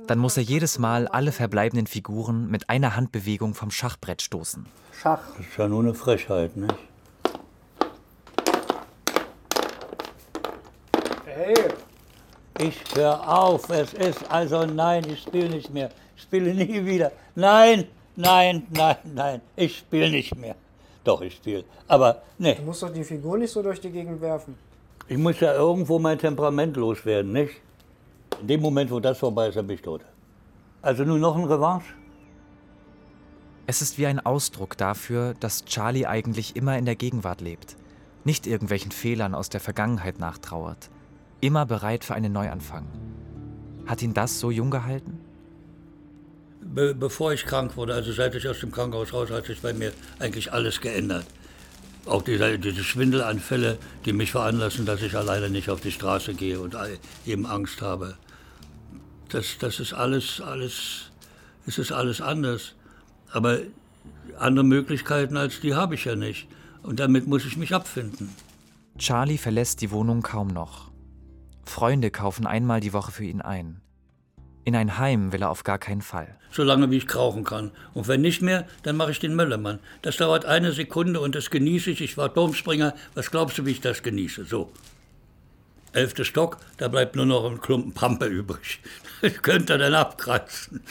dann 0.07 0.19
muss 0.19 0.35
er 0.37 0.43
jedes 0.43 0.79
Mal 0.79 1.07
alle 1.07 1.31
verbleibenden 1.31 1.87
Figuren 1.87 2.51
mit 2.51 2.69
einer 2.69 2.95
Handbewegung 2.95 3.53
vom 3.55 3.71
Schachbrett 3.71 4.21
stoßen. 4.21 4.65
Schach. 4.91 5.21
Das 5.37 5.45
ist 5.47 5.57
ja 5.57 5.67
nur 5.67 5.81
eine 5.81 5.93
Frechheit, 5.93 6.55
nicht? 6.57 6.75
Hey, 11.25 11.53
Ich 12.59 12.81
höre 12.95 13.27
auf, 13.29 13.69
es 13.69 13.93
ist 13.93 14.29
also 14.29 14.65
nein, 14.65 15.05
ich 15.09 15.21
spiele 15.21 15.47
nicht 15.49 15.73
mehr. 15.73 15.89
Ich 16.17 16.23
spiele 16.23 16.53
nie 16.53 16.85
wieder. 16.85 17.11
Nein, 17.35 17.85
nein, 18.19 18.67
nein, 18.69 18.97
nein, 19.03 19.41
ich 19.55 19.77
spiele 19.77 20.09
nicht 20.09 20.35
mehr. 20.35 20.55
Doch, 21.03 21.21
ich 21.21 21.35
spiele. 21.35 21.63
Aber 21.87 22.21
nee, 22.37 22.55
du 22.55 22.61
musst 22.63 22.83
doch 22.83 22.91
die 22.91 23.03
Figur 23.03 23.37
nicht 23.37 23.51
so 23.51 23.63
durch 23.63 23.79
die 23.79 23.89
Gegend 23.89 24.21
werfen. 24.21 24.55
ich 25.07 25.17
muss 25.17 25.39
ja 25.39 25.53
irgendwo 25.53 25.97
mein 25.97 26.19
Temperament 26.19 26.77
loswerden, 26.77 27.31
nicht? 27.31 27.55
In 28.41 28.47
dem 28.47 28.61
Moment, 28.61 28.91
wo 28.91 28.99
das 28.99 29.17
vorbei 29.17 29.47
ist, 29.47 29.55
dann 29.55 29.67
bin 29.67 29.75
ich 29.75 29.81
tot. 29.81 30.01
Also 30.81 31.03
nur 31.03 31.17
noch 31.17 31.35
ein 31.35 31.45
Revanche? 31.45 31.93
Es 33.65 33.81
ist 33.81 33.97
wie 33.97 34.07
ein 34.07 34.19
Ausdruck 34.19 34.77
dafür, 34.77 35.35
dass 35.39 35.65
Charlie 35.65 36.05
eigentlich 36.05 36.55
immer 36.55 36.77
in 36.77 36.85
der 36.85 36.95
Gegenwart 36.95 37.41
lebt, 37.41 37.75
nicht 38.23 38.47
irgendwelchen 38.47 38.91
Fehlern 38.91 39.35
aus 39.35 39.49
der 39.49 39.59
Vergangenheit 39.59 40.19
nachtrauert, 40.19 40.89
immer 41.41 41.65
bereit 41.65 42.03
für 42.03 42.15
einen 42.15 42.33
Neuanfang. 42.33 42.85
Hat 43.85 44.01
ihn 44.01 44.13
das 44.13 44.39
so 44.39 44.51
jung 44.51 44.71
gehalten? 44.71 45.19
Be 46.73 46.93
bevor 46.93 47.33
ich 47.33 47.45
krank 47.45 47.75
wurde, 47.77 47.93
also 47.93 48.11
seit 48.11 48.35
ich 48.35 48.47
aus 48.47 48.59
dem 48.59 48.71
Krankenhaus 48.71 49.13
raus, 49.13 49.29
hat 49.31 49.45
sich 49.45 49.61
bei 49.61 49.73
mir 49.73 49.91
eigentlich 50.19 50.53
alles 50.53 50.81
geändert. 50.81 51.25
Auch 52.05 52.21
diese, 52.21 52.57
diese 52.57 52.83
Schwindelanfälle, 52.83 53.77
die 54.05 54.13
mich 54.13 54.31
veranlassen, 54.31 54.85
dass 54.85 55.01
ich 55.01 55.15
alleine 55.15 55.49
nicht 55.49 55.69
auf 55.69 55.81
die 55.81 55.91
Straße 55.91 56.33
gehe 56.33 56.59
und 56.59 56.75
eben 57.25 57.45
Angst 57.45 57.81
habe. 57.81 58.15
Das, 59.29 59.57
das 59.59 59.79
ist 59.79 59.93
alles, 59.93 60.41
alles, 60.41 61.11
es 61.67 61.77
ist 61.77 61.91
alles 61.91 62.21
anders. 62.21 62.73
Aber 63.31 63.59
andere 64.37 64.65
Möglichkeiten 64.65 65.37
als 65.37 65.59
die 65.59 65.75
habe 65.75 65.95
ich 65.95 66.05
ja 66.05 66.15
nicht. 66.15 66.47
Und 66.81 66.99
damit 66.99 67.27
muss 67.27 67.45
ich 67.45 67.57
mich 67.57 67.75
abfinden. 67.75 68.33
Charlie 68.97 69.37
verlässt 69.37 69.81
die 69.81 69.91
Wohnung 69.91 70.21
kaum 70.21 70.47
noch. 70.47 70.89
Freunde 71.65 72.09
kaufen 72.09 72.47
einmal 72.47 72.79
die 72.79 72.93
Woche 72.93 73.11
für 73.11 73.25
ihn 73.25 73.41
ein. 73.41 73.81
In 74.65 74.75
ein 74.75 74.97
Heim 74.97 75.31
will 75.31 75.41
er 75.41 75.49
auf 75.49 75.63
gar 75.63 75.79
keinen 75.79 76.01
Fall. 76.01 76.37
Solange 76.51 76.91
wie 76.91 76.97
ich 76.97 77.07
krauchen 77.07 77.43
kann. 77.43 77.71
Und 77.93 78.07
wenn 78.07 78.21
nicht 78.21 78.41
mehr, 78.41 78.67
dann 78.83 78.97
mache 78.97 79.11
ich 79.11 79.19
den 79.19 79.35
Möllermann. 79.35 79.79
Das 80.01 80.17
dauert 80.17 80.45
eine 80.45 80.71
Sekunde 80.71 81.19
und 81.19 81.35
das 81.35 81.49
genieße 81.49 81.91
ich. 81.91 82.01
Ich 82.01 82.17
war 82.17 82.33
Turmspringer. 82.33 82.93
Was 83.15 83.31
glaubst 83.31 83.57
du, 83.57 83.65
wie 83.65 83.71
ich 83.71 83.81
das 83.81 84.03
genieße? 84.03 84.45
So. 84.45 84.71
Elfter 85.91 86.23
Stock, 86.23 86.57
da 86.77 86.87
bleibt 86.87 87.15
nur 87.15 87.25
noch 87.25 87.49
ein 87.49 87.61
Klumpen 87.61 87.93
Pampe 87.93 88.25
übrig. 88.25 88.79
Das 89.21 89.41
könnt 89.41 89.69
ihr 89.69 89.77
dann 89.77 89.95
abkratzen. 89.95 90.81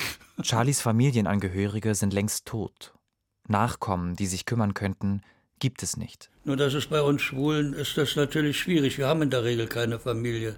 Charlies 0.43 0.83
Familienangehörige 0.83 1.95
sind 1.95 2.13
längst 2.13 2.45
tot. 2.45 2.93
Nachkommen, 3.47 4.17
die 4.17 4.27
sich 4.27 4.45
kümmern 4.45 4.75
könnten, 4.75 5.23
gibt 5.59 5.83
es 5.83 5.97
nicht. 5.97 6.29
Nur 6.45 6.59
dass 6.59 6.75
es 6.75 6.87
bei 6.87 7.01
uns 7.01 7.23
Schwulen 7.23 7.73
ist 7.73 7.97
das 7.97 8.17
natürlich 8.17 8.59
schwierig. 8.59 8.99
Wir 8.99 9.07
haben 9.07 9.23
in 9.23 9.31
der 9.31 9.45
Regel 9.45 9.67
keine 9.67 9.99
Familie. 9.99 10.57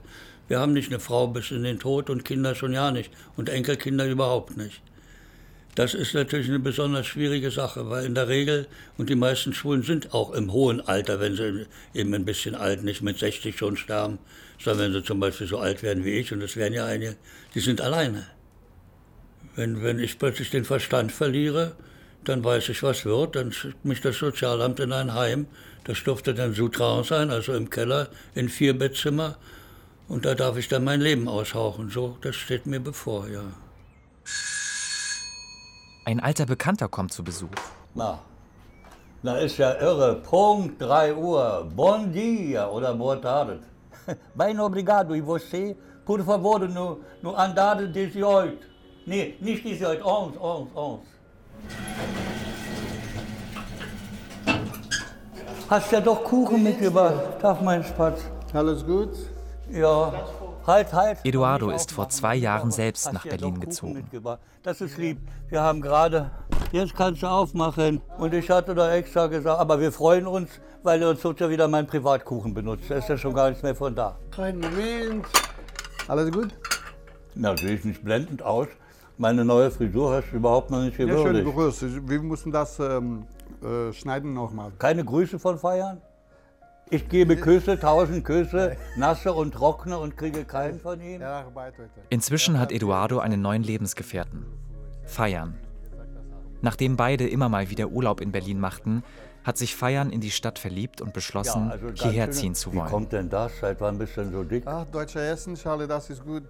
Wir 0.50 0.58
haben 0.58 0.72
nicht 0.72 0.90
eine 0.90 0.98
Frau 0.98 1.28
bis 1.28 1.52
in 1.52 1.62
den 1.62 1.78
Tod 1.78 2.10
und 2.10 2.24
Kinder 2.24 2.56
schon 2.56 2.72
ja 2.72 2.90
nicht 2.90 3.12
und 3.36 3.48
Enkelkinder 3.48 4.04
überhaupt 4.08 4.56
nicht. 4.56 4.82
Das 5.76 5.94
ist 5.94 6.12
natürlich 6.12 6.48
eine 6.48 6.58
besonders 6.58 7.06
schwierige 7.06 7.52
Sache, 7.52 7.88
weil 7.88 8.04
in 8.04 8.16
der 8.16 8.26
Regel, 8.26 8.66
und 8.98 9.08
die 9.08 9.14
meisten 9.14 9.54
Schwulen 9.54 9.84
sind 9.84 10.12
auch 10.12 10.32
im 10.32 10.52
hohen 10.52 10.80
Alter, 10.80 11.20
wenn 11.20 11.36
sie 11.36 11.66
eben 11.94 12.12
ein 12.14 12.24
bisschen 12.24 12.56
alt, 12.56 12.82
nicht 12.82 13.00
mit 13.00 13.20
60 13.20 13.56
schon 13.56 13.76
sterben, 13.76 14.18
sondern 14.58 14.86
wenn 14.86 14.92
sie 15.00 15.04
zum 15.04 15.20
Beispiel 15.20 15.46
so 15.46 15.60
alt 15.60 15.84
werden 15.84 16.04
wie 16.04 16.14
ich, 16.14 16.32
und 16.32 16.40
das 16.40 16.56
wären 16.56 16.72
ja 16.72 16.84
einige, 16.84 17.14
die 17.54 17.60
sind 17.60 17.80
alleine. 17.80 18.26
Wenn, 19.54 19.84
wenn 19.84 20.00
ich 20.00 20.18
plötzlich 20.18 20.50
den 20.50 20.64
Verstand 20.64 21.12
verliere, 21.12 21.76
dann 22.24 22.42
weiß 22.42 22.70
ich, 22.70 22.82
was 22.82 23.04
wird, 23.04 23.36
dann 23.36 23.52
schickt 23.52 23.84
mich 23.84 24.00
das 24.00 24.18
Sozialamt 24.18 24.80
in 24.80 24.92
ein 24.92 25.14
Heim, 25.14 25.46
das 25.84 26.02
durfte 26.02 26.34
dann 26.34 26.54
Souterrain 26.54 27.04
sein, 27.04 27.30
also 27.30 27.54
im 27.54 27.70
Keller, 27.70 28.08
in 28.34 28.48
vier 28.48 28.76
Bettzimmer, 28.76 29.38
und 30.10 30.24
da 30.26 30.34
darf 30.34 30.56
ich 30.58 30.68
dann 30.68 30.84
mein 30.84 31.00
Leben 31.00 31.28
aushauchen. 31.28 31.88
So, 31.88 32.16
das 32.20 32.34
steht 32.34 32.66
mir 32.66 32.80
bevor, 32.80 33.28
ja. 33.28 33.44
Ein 36.04 36.18
alter 36.20 36.46
Bekannter 36.46 36.88
kommt 36.88 37.12
zu 37.12 37.22
Besuch. 37.22 37.60
Na, 37.94 38.18
na 39.22 39.38
ist 39.38 39.56
ja 39.58 39.72
irre. 39.80 40.16
Punkt 40.16 40.82
3 40.82 41.14
Uhr. 41.14 41.68
Bon 41.76 42.12
dia 42.12 42.68
oder 42.68 42.92
boa 42.94 43.16
tarde. 43.16 43.60
Bem 44.34 44.58
obrigado. 44.68 45.14
E 45.14 45.20
você, 45.20 45.76
por 46.04 46.20
favor, 46.24 46.58
no, 46.68 46.98
no 47.22 47.34
andar 47.36 47.76
18. 47.78 48.58
Nee, 49.06 49.36
nicht 49.40 49.64
18, 49.64 50.00
11, 50.00 50.36
11, 50.42 50.68
11. 50.74 51.00
Hast 55.68 55.92
ja 55.92 56.00
doch 56.00 56.24
Kuchen 56.24 56.64
mitgebracht. 56.64 57.38
Tag, 57.40 57.62
mein 57.62 57.84
Spatz. 57.84 58.22
Alles 58.52 58.84
gut? 58.84 59.10
Ja. 59.72 60.12
Halt, 60.66 60.92
halt. 60.92 61.18
Eduardo 61.24 61.70
ist 61.70 61.92
vor 61.92 62.08
zwei 62.08 62.36
Jahren 62.36 62.70
selbst 62.70 63.12
nach 63.12 63.24
Berlin 63.24 63.60
gezogen. 63.60 64.04
Das 64.62 64.80
ist 64.80 64.98
lieb. 64.98 65.18
Wir 65.48 65.62
haben 65.62 65.80
gerade. 65.80 66.30
Jetzt 66.72 66.94
kannst 66.94 67.22
du 67.22 67.26
aufmachen. 67.26 68.00
Und 68.18 68.34
ich 68.34 68.50
hatte 68.50 68.74
da 68.74 68.92
extra 68.92 69.26
gesagt, 69.26 69.58
aber 69.58 69.80
wir 69.80 69.90
freuen 69.90 70.26
uns, 70.26 70.50
weil 70.82 71.02
uns 71.02 71.24
wird 71.24 71.40
ja 71.40 71.48
wieder 71.50 71.66
mein 71.66 71.86
Privatkuchen 71.86 72.54
benutzt. 72.54 72.84
Da 72.88 72.96
ist 72.96 73.08
ja 73.08 73.16
schon 73.16 73.34
gar 73.34 73.48
nichts 73.48 73.62
mehr 73.62 73.74
von 73.74 73.94
da. 73.94 74.16
Kein 74.30 74.60
Moment. 74.60 75.26
Alles 76.06 76.30
gut? 76.30 76.48
Na, 77.34 77.56
sehe 77.56 77.74
ich 77.74 77.84
nicht 77.84 78.04
blendend 78.04 78.42
aus. 78.42 78.68
Meine 79.16 79.44
neue 79.44 79.70
Frisur 79.70 80.12
hast 80.14 80.30
du 80.30 80.36
überhaupt 80.36 80.70
noch 80.70 80.80
nicht 80.80 80.96
gewürdigt. 80.96 81.26
Ja, 81.26 81.32
schön 81.32 81.44
begrüßt. 81.44 82.08
Wir 82.08 82.22
müssen 82.22 82.52
das 82.52 82.78
ähm, 82.78 83.26
äh, 83.62 83.92
schneiden 83.92 84.32
nochmal. 84.34 84.72
Keine 84.78 85.04
Grüße 85.04 85.38
von 85.38 85.58
Feiern? 85.58 86.00
Ich 86.92 87.08
gebe 87.08 87.36
Küsse, 87.36 87.78
tausend 87.78 88.24
Küsse, 88.24 88.76
nasse 88.96 89.32
und 89.32 89.52
trockene 89.54 89.98
und 89.98 90.16
kriege 90.16 90.44
keinen 90.44 90.80
von 90.80 91.00
ihm. 91.00 91.22
Inzwischen 92.08 92.58
hat 92.58 92.72
Eduardo 92.72 93.20
einen 93.20 93.40
neuen 93.40 93.62
Lebensgefährten. 93.62 94.44
Feiern. 95.04 95.54
Nachdem 96.62 96.96
beide 96.96 97.28
immer 97.28 97.48
mal 97.48 97.70
wieder 97.70 97.88
Urlaub 97.88 98.20
in 98.20 98.32
Berlin 98.32 98.58
machten, 98.60 99.02
hat 99.44 99.56
sich 99.56 99.74
Feiern 99.74 100.10
in 100.10 100.20
die 100.20 100.30
Stadt 100.30 100.58
verliebt 100.58 101.00
und 101.00 101.14
beschlossen, 101.14 101.66
Ja, 101.66 101.70
also 101.72 101.86
hierher 101.94 102.24
schön. 102.26 102.32
ziehen 102.32 102.54
zu 102.54 102.72
Wie 102.72 102.76
wollen. 102.76 102.88
kommt 102.88 103.12
denn 103.12 103.30
das? 103.30 103.52
Seit 103.60 103.80
wann 103.80 103.96
bist 103.96 104.16
du 104.16 104.22
denn 104.22 104.32
so 104.32 104.42
dick? 104.44 104.64
Ach, 104.66 104.84
deutsche 104.86 105.20
Essen, 105.20 105.54
Charlie, 105.54 105.86
das 105.86 106.10
ist 106.10 106.24
gut. 106.24 106.42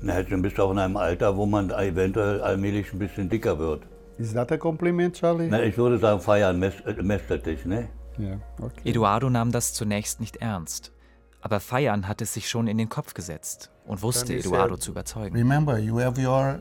Na, 0.00 0.22
du 0.22 0.42
bist 0.42 0.58
auch 0.60 0.72
in 0.72 0.78
einem 0.80 0.96
Alter, 0.96 1.36
wo 1.36 1.46
man 1.46 1.70
eventuell 1.70 2.40
allmählich 2.42 2.92
ein 2.92 2.98
bisschen 2.98 3.28
dicker 3.30 3.58
wird. 3.58 3.84
Ist 4.18 4.34
das 4.36 4.48
ein 4.50 4.58
Kompliment, 4.58 5.16
Charlie? 5.16 5.48
Na, 5.48 5.62
ich 5.62 5.76
würde 5.76 5.98
sagen, 5.98 6.20
Feiern 6.20 6.62
mäst- 6.62 6.84
äh, 6.86 7.02
mästet 7.02 7.46
dich, 7.46 7.64
ne? 7.64 7.88
Ja, 8.18 8.38
okay. 8.60 8.88
Eduardo 8.90 9.30
nahm 9.30 9.52
das 9.52 9.72
zunächst 9.72 10.20
nicht 10.20 10.36
ernst. 10.36 10.92
Aber 11.40 11.58
Feiern 11.60 12.06
hat 12.06 12.20
es 12.20 12.34
sich 12.34 12.48
schon 12.48 12.68
in 12.68 12.78
den 12.78 12.88
Kopf 12.88 13.14
gesetzt 13.14 13.70
und 13.86 14.02
wusste 14.02 14.34
Eduardo 14.34 14.76
zu 14.76 14.90
überzeugen. 14.92 15.34
Remember, 15.36 15.78
you 15.78 15.98
have 16.00 16.20
your, 16.20 16.60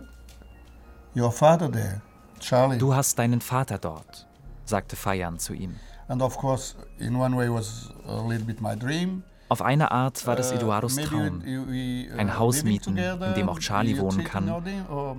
your 1.15 1.31
father 1.31 1.69
there, 1.71 2.01
Charlie. 2.39 2.77
Du 2.77 2.95
hast 2.95 3.19
deinen 3.19 3.41
Vater 3.41 3.77
dort, 3.77 4.27
sagte 4.65 4.95
Feiern 4.95 5.37
zu 5.37 5.53
ihm. 5.53 5.75
And 6.07 6.21
of 6.21 6.37
course, 6.37 6.75
in 6.97 7.15
one 7.15 7.35
way 7.37 7.47
was 7.49 7.93
a 8.07 8.21
little 8.27 8.45
bit 8.45 8.59
my 8.61 8.75
dream. 8.75 9.23
Auf 9.51 9.61
eine 9.61 9.91
Art 9.91 10.25
war 10.27 10.37
das 10.37 10.53
Uh, 10.53 10.55
Eduardos 10.55 10.95
Traum. 10.95 11.43
we, 11.43 12.07
uh, 12.09 12.17
Ein 12.17 12.39
Haus 12.39 12.63
mieten, 12.63 12.95
in 12.95 13.33
dem 13.35 13.49
auch 13.49 13.59
Charlie 13.59 13.99
wohnen 13.99 14.23
kann 14.23 14.49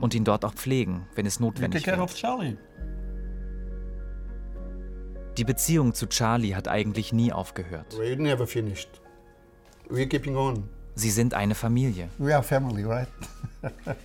und 0.01 0.15
ihn 0.15 0.25
dort 0.25 0.47
auch 0.47 0.55
pflegen, 0.55 1.07
wenn 1.15 1.27
es 1.27 1.39
notwendig 1.39 1.87
wird. 1.87 2.59
Die 5.37 5.45
Beziehung 5.45 5.93
zu 5.93 6.07
Charlie 6.07 6.55
hat 6.55 6.67
eigentlich 6.67 7.13
nie 7.13 7.31
aufgehört. 7.31 7.99
We 7.99 8.17
never 8.17 8.47
finished. 8.47 9.03
We're 9.91 10.09
keeping 10.09 10.35
on. 10.35 10.67
Sie 10.95 11.11
sind 11.11 11.35
eine 11.35 11.55
Familie. 11.55 12.09
We 12.17 12.35
are 12.35 12.43
family, 12.43 12.85
right? 12.85 13.09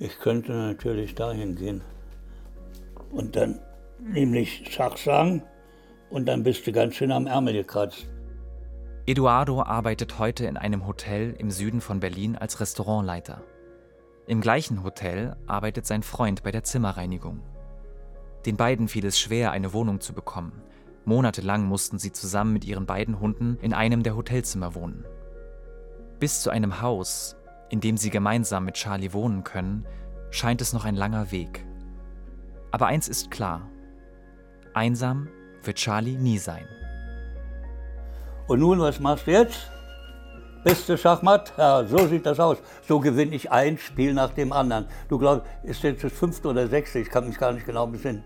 Ich 0.00 0.18
könnte 0.18 0.52
natürlich 0.52 1.14
dahin 1.14 1.54
gehen 1.54 1.82
und 3.10 3.36
dann 3.36 3.60
nämlich 4.00 4.64
Schach 4.68 4.96
sagen 4.96 5.42
und 6.10 6.26
dann 6.26 6.42
bist 6.42 6.66
du 6.66 6.72
ganz 6.72 6.94
schön 6.94 7.12
am 7.12 7.26
Ärmel 7.26 7.54
gekratzt. 7.54 8.06
Eduardo 9.06 9.62
arbeitet 9.62 10.18
heute 10.18 10.46
in 10.46 10.56
einem 10.56 10.86
Hotel 10.86 11.34
im 11.38 11.50
Süden 11.50 11.80
von 11.80 12.00
Berlin 12.00 12.36
als 12.36 12.60
Restaurantleiter. 12.60 13.42
Im 14.26 14.42
gleichen 14.42 14.84
Hotel 14.84 15.36
arbeitet 15.46 15.86
sein 15.86 16.02
Freund 16.02 16.42
bei 16.42 16.50
der 16.50 16.62
Zimmerreinigung. 16.62 17.40
Den 18.44 18.56
beiden 18.56 18.88
fiel 18.88 19.06
es 19.06 19.18
schwer, 19.18 19.50
eine 19.52 19.72
Wohnung 19.72 20.00
zu 20.00 20.12
bekommen. 20.12 20.62
Monatelang 21.06 21.64
mussten 21.64 21.98
sie 21.98 22.12
zusammen 22.12 22.52
mit 22.52 22.66
ihren 22.66 22.84
beiden 22.84 23.18
Hunden 23.18 23.56
in 23.62 23.72
einem 23.72 24.02
der 24.02 24.14
Hotelzimmer 24.14 24.74
wohnen. 24.74 25.06
Bis 26.20 26.42
zu 26.42 26.50
einem 26.50 26.82
Haus, 26.82 27.36
in 27.70 27.80
dem 27.80 27.96
sie 27.96 28.10
gemeinsam 28.10 28.66
mit 28.66 28.74
Charlie 28.74 29.14
wohnen 29.14 29.42
können, 29.44 29.86
scheint 30.30 30.60
es 30.60 30.74
noch 30.74 30.84
ein 30.84 30.96
langer 30.96 31.32
Weg. 31.32 31.64
Aber 32.70 32.86
eins 32.86 33.08
ist 33.08 33.30
klar. 33.30 33.70
Einsam 34.74 35.28
wird 35.64 35.76
Charlie 35.76 36.16
nie 36.16 36.38
sein. 36.38 36.66
Und 38.46 38.60
nun, 38.60 38.80
was 38.80 38.98
machst 38.98 39.26
du 39.26 39.32
jetzt? 39.32 39.70
Beste 40.64 40.98
Schachmatt? 40.98 41.52
Ja, 41.56 41.84
so 41.84 42.06
sieht 42.06 42.26
das 42.26 42.40
aus. 42.40 42.58
So 42.86 42.98
gewinne 42.98 43.34
ich 43.34 43.50
ein 43.50 43.78
Spiel 43.78 44.12
nach 44.12 44.30
dem 44.30 44.52
anderen. 44.52 44.86
Du 45.08 45.18
glaubst, 45.18 45.46
ist 45.62 45.82
jetzt 45.82 46.02
das 46.02 46.12
fünfte 46.12 46.48
oder 46.48 46.66
sechste? 46.66 46.98
Ich 46.98 47.10
kann 47.10 47.28
mich 47.28 47.38
gar 47.38 47.52
nicht 47.52 47.66
genau 47.66 47.86
besinnen. 47.86 48.24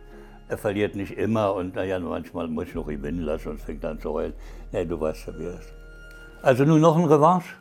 Er 0.48 0.58
verliert 0.58 0.94
nicht 0.94 1.12
immer 1.12 1.54
und 1.54 1.74
naja, 1.74 1.98
manchmal 1.98 2.48
muss 2.48 2.68
ich 2.68 2.74
noch 2.74 2.86
gewinnen 2.86 3.22
lassen 3.22 3.48
und 3.48 3.60
fängt 3.60 3.84
an 3.84 4.00
zu 4.00 4.12
heulen. 4.12 4.34
Nee, 4.70 4.84
du 4.84 5.00
weißt 5.00 5.28
ja, 5.28 5.38
wie 5.38 5.44
es 5.44 5.60
ist. 5.60 5.72
Also 6.42 6.64
nun 6.64 6.80
noch 6.80 6.96
ein 6.96 7.04
Revanche? 7.04 7.54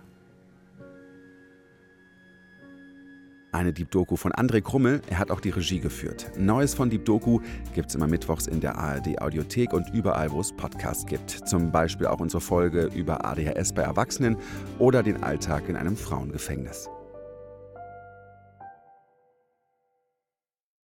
Eine 3.53 3.73
Deep 3.73 3.91
Doku 3.91 4.15
von 4.15 4.31
André 4.31 4.61
Krummel, 4.61 5.01
er 5.09 5.19
hat 5.19 5.29
auch 5.29 5.41
die 5.41 5.49
Regie 5.49 5.81
geführt. 5.81 6.31
Neues 6.37 6.73
von 6.73 6.89
Deep 6.89 7.03
Doku 7.03 7.41
gibt's 7.73 7.95
immer 7.95 8.07
mittwochs 8.07 8.47
in 8.47 8.61
der 8.61 8.77
ARD 8.77 9.21
Audiothek 9.21 9.73
und 9.73 9.93
überall, 9.93 10.31
wo 10.31 10.39
es 10.39 10.53
Podcasts 10.53 11.05
gibt. 11.05 11.29
Zum 11.29 11.69
Beispiel 11.69 12.07
auch 12.07 12.21
unsere 12.21 12.39
Folge 12.39 12.89
über 12.95 13.25
ADHS 13.25 13.73
bei 13.73 13.81
Erwachsenen 13.81 14.37
oder 14.79 15.03
den 15.03 15.21
Alltag 15.21 15.67
in 15.67 15.75
einem 15.75 15.97
Frauengefängnis. 15.97 16.89